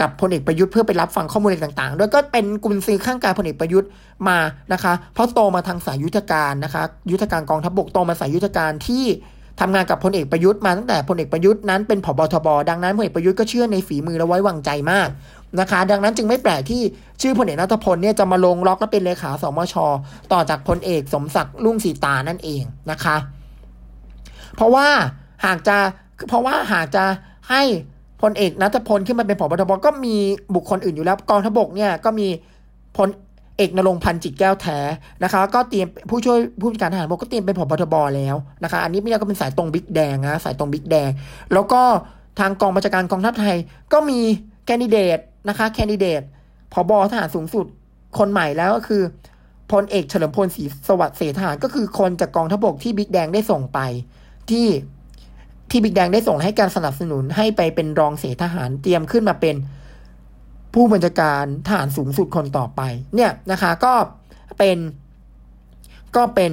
[0.00, 3.88] กับพลเอกประยุทธ์เพื่อไปรับฟังข้อมูลอะไรต่างๆ ด้วยก็เป็นกุญซือข้างกายพลเอกประยุทธ์
[4.28, 4.38] มา
[4.72, 9.04] นะคะ เพราะโตมาทางสายยุทธการนะคะ ยุทธการกองทัพบกโตมาสายยุทธการที่
[9.60, 15.08] ทำงานกับพลเอกประยุทธ์มาตั้งแต่พลเอกประยุทธ์นั้นเป็นผบทบดังนั้นพลเอกประยุทธ์ก็เชื่อในฝีมือและไว้วางใจมาก
[15.60, 16.82] นะคะ ดังนั้นจึงไม่แปลกที่
[17.22, 19.74] ชื่อพลเอกนัทพลเนี่ยจะมาลงล็อกและเป็นเลขาสมช
[20.32, 23.16] ต่อจากพลเอกสมศักดิ์ลุ่งสีตานั่นเองนะคะ
[24.54, 24.86] เพราะว่า
[25.46, 25.76] หากจะ
[26.28, 27.04] เพราะว่าหากจะ
[27.50, 27.62] ให้
[28.22, 30.16] พลเอกนัทพลขึ้นมาเป็นผบทบก็มี
[30.54, 32.28] บุคคลอื่นอยู่แล้วกองทบกเนี่ยก็มี
[32.96, 33.08] พล
[33.56, 34.78] เอกนรงพันธ์จิตแก้วแท้
[35.24, 41.10] นะคะ ก็เตรียมผู้ช่วยผู้จัดการทหารบกก็เตรียมเป็นผบทบแล้วนะคะ อันนี้ไม่ได้ก็เป็นสายตรงบิ๊กแดงนะสายตรงบิ๊กแดง
[41.52, 41.82] แล้วก็
[42.40, 43.56] ทางกองบัญชาการกองทัพไทย
[43.92, 44.20] ก็มี
[44.66, 46.22] แคนดิเดตนะคะแคนดิเดต
[46.72, 47.66] ผบทหารสูงสุด
[48.18, 49.02] คนใหม่แล้วก็คือ
[49.72, 53.78] พลเอกเฉลิมพลศรีสวัสดิ์เสถานก็คือคนจากกองทัพบกที่บิ๊กแดงได้ส่งไป
[54.50, 54.66] ที่
[55.70, 59.56] ที่บิ๊กแดงได้ส่งให้การสนับสนุนให้ไปเป็นรองเสทหารเตรียมขึ้นมาเป็น
[60.74, 62.80] ผู้บัญชาการทหารสูงสุดคนต่อไป
[63.14, 63.94] เนี่ยนะคะ ก็
[64.58, 64.78] เป็น
[66.16, 66.52] ก็เป็น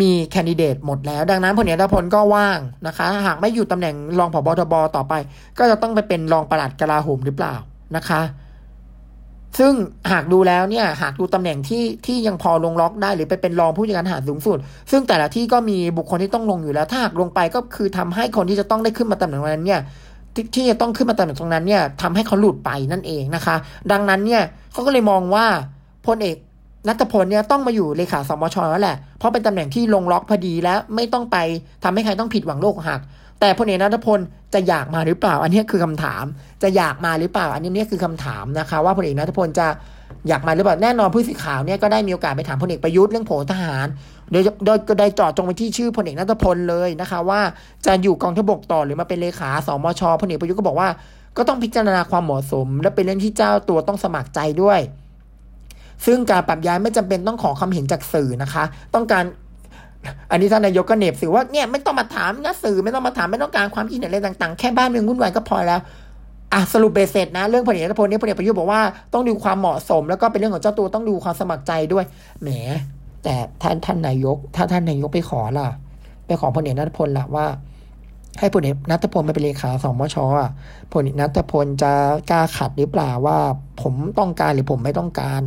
[0.00, 5.14] มีแคนดิเดตหมดแล้ว ดังนั้นพลเอกพลก็ว่างนะคะ หากไม่อยู่ตำแหน่งรองผบทบต่อไป
[5.58, 7.54] ก็จะต้องไปเป็นรองปลัดกลาโหมหรือเปล่า
[7.96, 8.22] นะคะ
[9.58, 9.72] ซึ่ง
[10.12, 14.58] หากดูแล้วเนี่ย หากดูตำแหน่งที่ที่ยังพอลงล็อกได้หรือไปเป็นรองผู้จัดการทหารสูงสุด
[14.90, 19.80] ซึ่งแต่ละที่ก็มีบุคคลที่ต้องลงอยู่แล้ว ถ้าหากลงไปก็คือทำให้คนที่จะต้องได้ขึ้นมาตำแหน่งนั้นเนี่ย
[20.54, 23.56] ที่จะต้องขึ้นมาตำแหน่งตรงนั้นเนี่ยทำให้เขาหลุดไปนั่นเองนะคะ
[23.92, 24.42] ดังนั้นเนี่ย
[24.72, 25.46] เขาก็เลยมองว่า
[26.06, 26.36] พลเอก
[26.88, 31.36] นัทพลเนี่ยต้องมาอยู่เลขาสมชแล้วแหละ เพราะเป็นตำแหน่งที่ลงล็อกพอดีแล้วไม่ต้องไป
[31.84, 33.00] ทำให้ใครต้องผิดหวังโลกหัก
[33.40, 34.20] แต่พลเอกนัทพล
[34.54, 36.24] จะอยากมาหรือเปล่า อันนี้คือคำถาม
[36.62, 39.66] จะอยากมาหรือเปล่า อันนี้เนี่ยคือคำถามนะคะ ว่าพลเอกนัทพลจะ
[40.28, 43.86] อยากมาหรือเปล่าแน่นอนผู้สื่อข่าวเนี่ยก็ได้มีโอกาสไปถามพลเอกประยุทธ์เรื่องโผทหาร
[44.32, 47.40] โดยโดยก็ได้จอดจงไปที่ชื่อพลเอกนัทพลเลยนะคะ ว่า
[47.86, 50.88] จะอยู่กองทัพบกต่อหรือมาเป็นเลขาสมชพลเอกประยุทธ์ก็บอกว่า
[51.36, 54.80] ก็ต้องพิจารณาความเหมาะสม และเป็นเรื่องที่เจ้าตัวต้องสมัครใจด้วย
[56.06, 59.24] ซึ่งการปรับย้ายไม่จำเป็นต้องขอความเห็นจากสื่อนะคะ ต้องการ
[60.30, 65.80] อันนี้ท่านนายกก็เน็บสื่อว่าเนี่ยไม่ต้องมาถามนะสื่อไม่ต้องมาถามไม่ต้องการความคิดเห็นอะไรต่างๆ แค่บ้านเมืองวุ่นวายก็พอแล้ว
[66.52, 68.80] อะสรุปเบสเสร็จนะ เรื่องพลเอกพลนี่พลเอกประยุทธ์บอกว่า
[69.12, 72.04] ต้องดูความเหมาะสม แล้วก็เป็นเรื่องของเจ้าตัวต้องดูความสมัครใจด้วย
[72.42, 72.48] แหม
[73.24, 75.68] แต่ท่านท่านนายก ถ้าท่านนายกไปขอล่ะ
[76.26, 77.46] ไปขอพลเอกนัทพลล่ะว่า
[78.40, 80.50] ให้พลเอกนัทพลมาเป็นเลขาสมชอะ
[80.92, 81.92] พลเอกนัทพลจะ
[82.30, 83.38] กล้าขัดหรือเปล่าว่า
[83.82, 85.42] ผมต้องการหรือผมไม่ต้องการ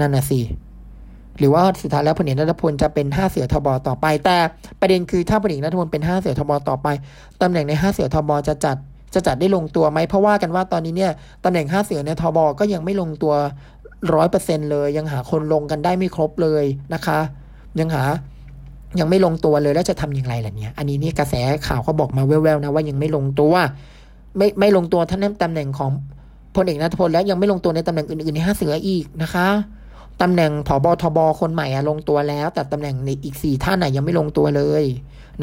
[0.00, 0.40] นั่นน่ะสิ
[1.38, 4.36] หรือว่าสุดท้ายแล้วพลเอกนัทพลจะเป็นห้าเสือทบต่อไป แต่
[4.80, 6.88] ประเด็นคือถ้าพลเอกนัทพลเป็นห้าเสือทบต่อไป
[7.42, 8.76] ตำแหน่งในห้าเสือทบจะจัด
[9.14, 11.12] จะจัดได้ลงตัวไหมเพราะว่ากันว่าตอนนี้เนี่ย
[11.44, 13.34] ตำแหน่งห้าเสือในทบก็ยังไม่ลงตัว
[14.14, 17.18] ร้อยเปอร์เซ็นเลย ยังหาคนลงกันได้ไม่ครบเลยนะคะ
[17.80, 18.02] ยังหา
[19.00, 21.34] ยังไม่ลงตัวเลยแล้วจะทำอย่างไรล่ะเนี่ย อันนี้นี่กระแส
[21.66, 23.54] ข่าวเขาบอกมาแว่วๆนะว่ายังไม่ลงตัว
[24.36, 25.90] ไม่ไม่ลงตัวท่านตำแหน่งของ
[26.54, 29.48] พลเอกนัทพลแล้วยังไม่ลงตัวในตำแหน่งอื่นๆในห้าเสืออีกนะคะ
[30.22, 34.84] ตำแหน่งผอบทบคนใหม่อะลงตัวแล้ว แต่ตำแหน่งในอีกสี่ท่านอะยังไม่ลงตัวเลย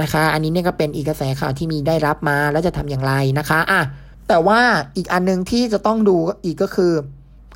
[0.01, 3.82] นะคะ อันนี้เนี่ยก็เป็นอีกกระแสข่าวที่มีได้รับมาแล้วจะทำอย่างไรนะคะอะ
[4.28, 4.59] แต่ว่า
[4.97, 6.15] อีกอันนึงที่จะต้องดู
[6.45, 6.93] อีกก็คือ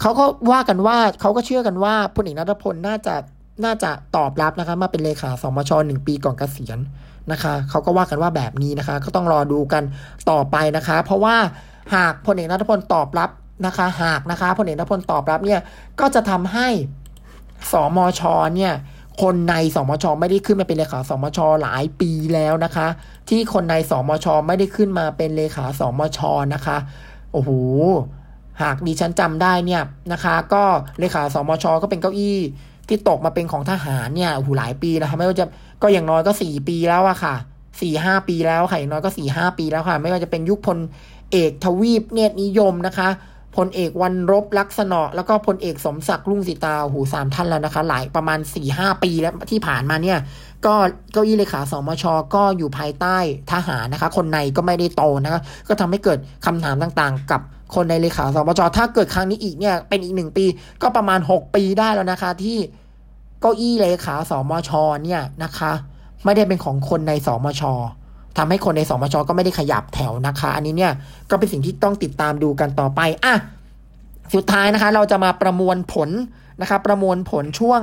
[0.02, 3.16] เขาก็ว่ากันว่าเขาก็เชื่อกันว่าพลเอกนัทพลน่าจะ
[3.64, 6.80] น่าจะตอบรับนะคะ มาเป็นเลขาสมชหนึ่งปีก่อนเกษียณ
[7.32, 9.84] นะคะเขาก็ว่ากันว่าแบบนี้นะคะ ก็ต้องรอดูกัน
[10.32, 11.36] ต่อไปนะคะ เพราะว่า
[11.96, 13.30] หากพลเอกนัทพลตอบรับ
[13.66, 15.62] นะคะ หากนะคะพลเอกนัทพลตอบรับเนี่ย
[16.00, 16.68] ก็จะทำให้
[17.72, 18.22] สมช
[18.56, 18.74] เนี่ย
[19.22, 22.88] คนในสมชไม่ได้ขึ้นมาเป็นเลขาสมชหลายปีแล้วนะคะ
[23.30, 26.20] ที่คนในสมชไม่ได้ขึ้นมาเป็นเลขาสมช
[26.54, 26.78] นะคะ
[27.34, 27.52] โอ้โห
[28.62, 30.64] หากดิฉันจำได้เนี่ยนะคะ ก็
[31.00, 32.40] เลขาสมชก็เป็นเก้าอี้
[32.88, 35.46] ที่ตกมาเป็นของทหารเนี่ยโอ้โหหลายปีนะคะไม่ว่าจะ
[35.82, 37.36] ก็อย่างน้อยก็สี่ปีแล้วอะค่ะ
[37.82, 40.78] สี่ห้าปีแล้วค่ะอย่างน้อยก็สี่ห้าปีแล้วค่ะ ไม่ว่าจะเป็นยุคพล
[41.32, 43.10] เอกทวีปเนตรนิยมนะคะ
[43.56, 50.20] พลเอกวันรบลักษณะ แล้วก็พลเอกสมศักดิ์รุ่งสีตาหูสามท่านแล้วนะคะ หลายประมาณ4ี่ห้าปีแล้วที่ผ่านมาเนี่ย
[50.66, 50.74] ก็
[51.14, 52.04] เก้าอี้เลขาสมช
[52.36, 53.18] ก็อยู่ภายใต้
[53.52, 57.42] ทหารนะคะ คนในก็ไม่ได้โตนะคะ ก็ทำให้เกิดคำถามต่างๆ กับ
[57.76, 60.46] คนในเลขาสมชถ้าเกิดครั้งนี้อีกเนี่ยเป็นอีกหนึ่งปี
[60.82, 62.58] ก็ประมาณ 6 ปีได้แล้วนะคะ ที่
[63.42, 64.72] เก้าอี้เลขาสมช
[65.04, 65.72] เนี่ยนะคะ
[66.26, 67.64] ไม่ได้เป็นของคนในสมช
[68.40, 70.94] ทำให้คนในสมชก็ไม่ได้ขยับแถวนะคะ อันนี้เนี่ย
[71.30, 73.36] ก็เป็นสิ่งที่ต้องติดตามดูกันต่อไปอะ
[74.36, 76.10] สุดท้ายนะคะ เราจะมาประมวลผล
[76.62, 77.82] นะคะ ประมวลผลช่วง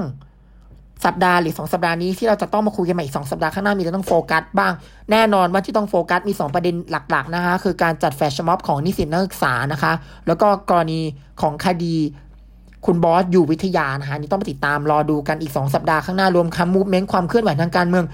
[1.05, 4.73] สัปดาห์หรือสองสัปดาห์นี้ที่เราจะต้องมาคุยกันใหม่อีกสองสัปดาห์ข้างหน้ามีเรื่องต้องโฟกัสบ้าง
[5.11, 9.93] แน่นอนว่าที่ต้องโฟกัสมี 2 ประเด็นหลัก ๆ นะคะ คือการจัด flash mob ของนิสิตนักศึกษานะคะ
[10.27, 11.01] แล้วก็กรณี
[11.41, 11.97] ของคดี
[12.87, 18.05] คุณบอสอยู่วิทยานะคะนี่ต้องมาติดตามรอดูกันอีก 2 สัปดาห์ข้างหน้า รวมทั้ง movement ความเคลื่อนไหวทางการเมือง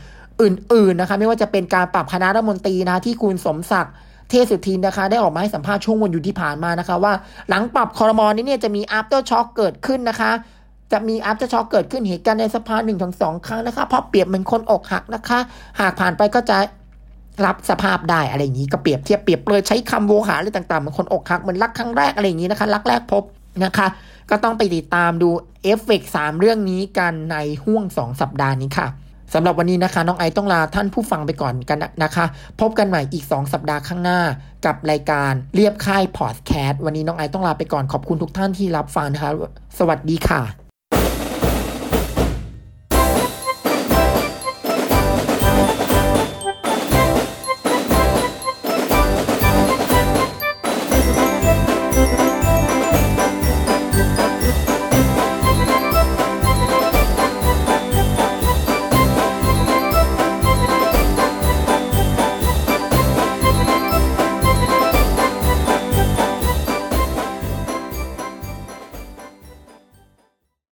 [0.43, 3.95] อื่นๆนะคะ ไม่ว่าจะเป็นการปรับคณะรัฐมนตรีนะที่คุณสมศักดิ์
[4.28, 7.12] เทสุทินนะคะ ได้ออกมาให้สัมภาษณ์ช่วงวันหยุดที่ผ่านมานะคะ ว่า
[7.49, 10.30] หลังปรับคอรมอนี้เนี่ยจะมี after shock เกิดขึ้นนะคะ
[10.93, 15.38] จะมี after shock เกิดขึ้นเหตุการณ์ในสภาหนึ่งถึงสองครั้งนะคะ เพราะเปรียบเหมือนคนอกหักนะคะ
[15.80, 16.59] หากผ่านไปก็จะ
[17.47, 23.22] รับสภาพได้อะไรอย่างนี้ก็เปรียบเทียบเปรียบเลยใช้คำโวหารอะไรต่างๆเหมือนคนอกหักเหมือนรักครั้งแรกอะไรอย่างนี้นะคะ รักแรกพบ
[23.64, 23.86] นะคะ
[24.30, 25.28] ก็ต้องไปติดตามดู
[25.62, 28.86] เอฟเฟกสามเรื่องนี้กันในห่วง2สัปดาห์นี้ค่ะ
[29.35, 32.24] สำหรับวันนี้นะคะ น้องไอต้องลาท่านผู้ฟังไปก่อนกันนะคะ
[32.61, 34.20] พบกันใหม่อีก 2 สัปดาห์ข้างหน้า
[34.66, 39.30] กับรายการเรียบค่ายพอดแคสต์วันนี้น้องไอต้องลาไปก่อนขอบคุณทุกท่านที่รับฟังนะคะ
[39.78, 40.62] สวัสดีค่ะ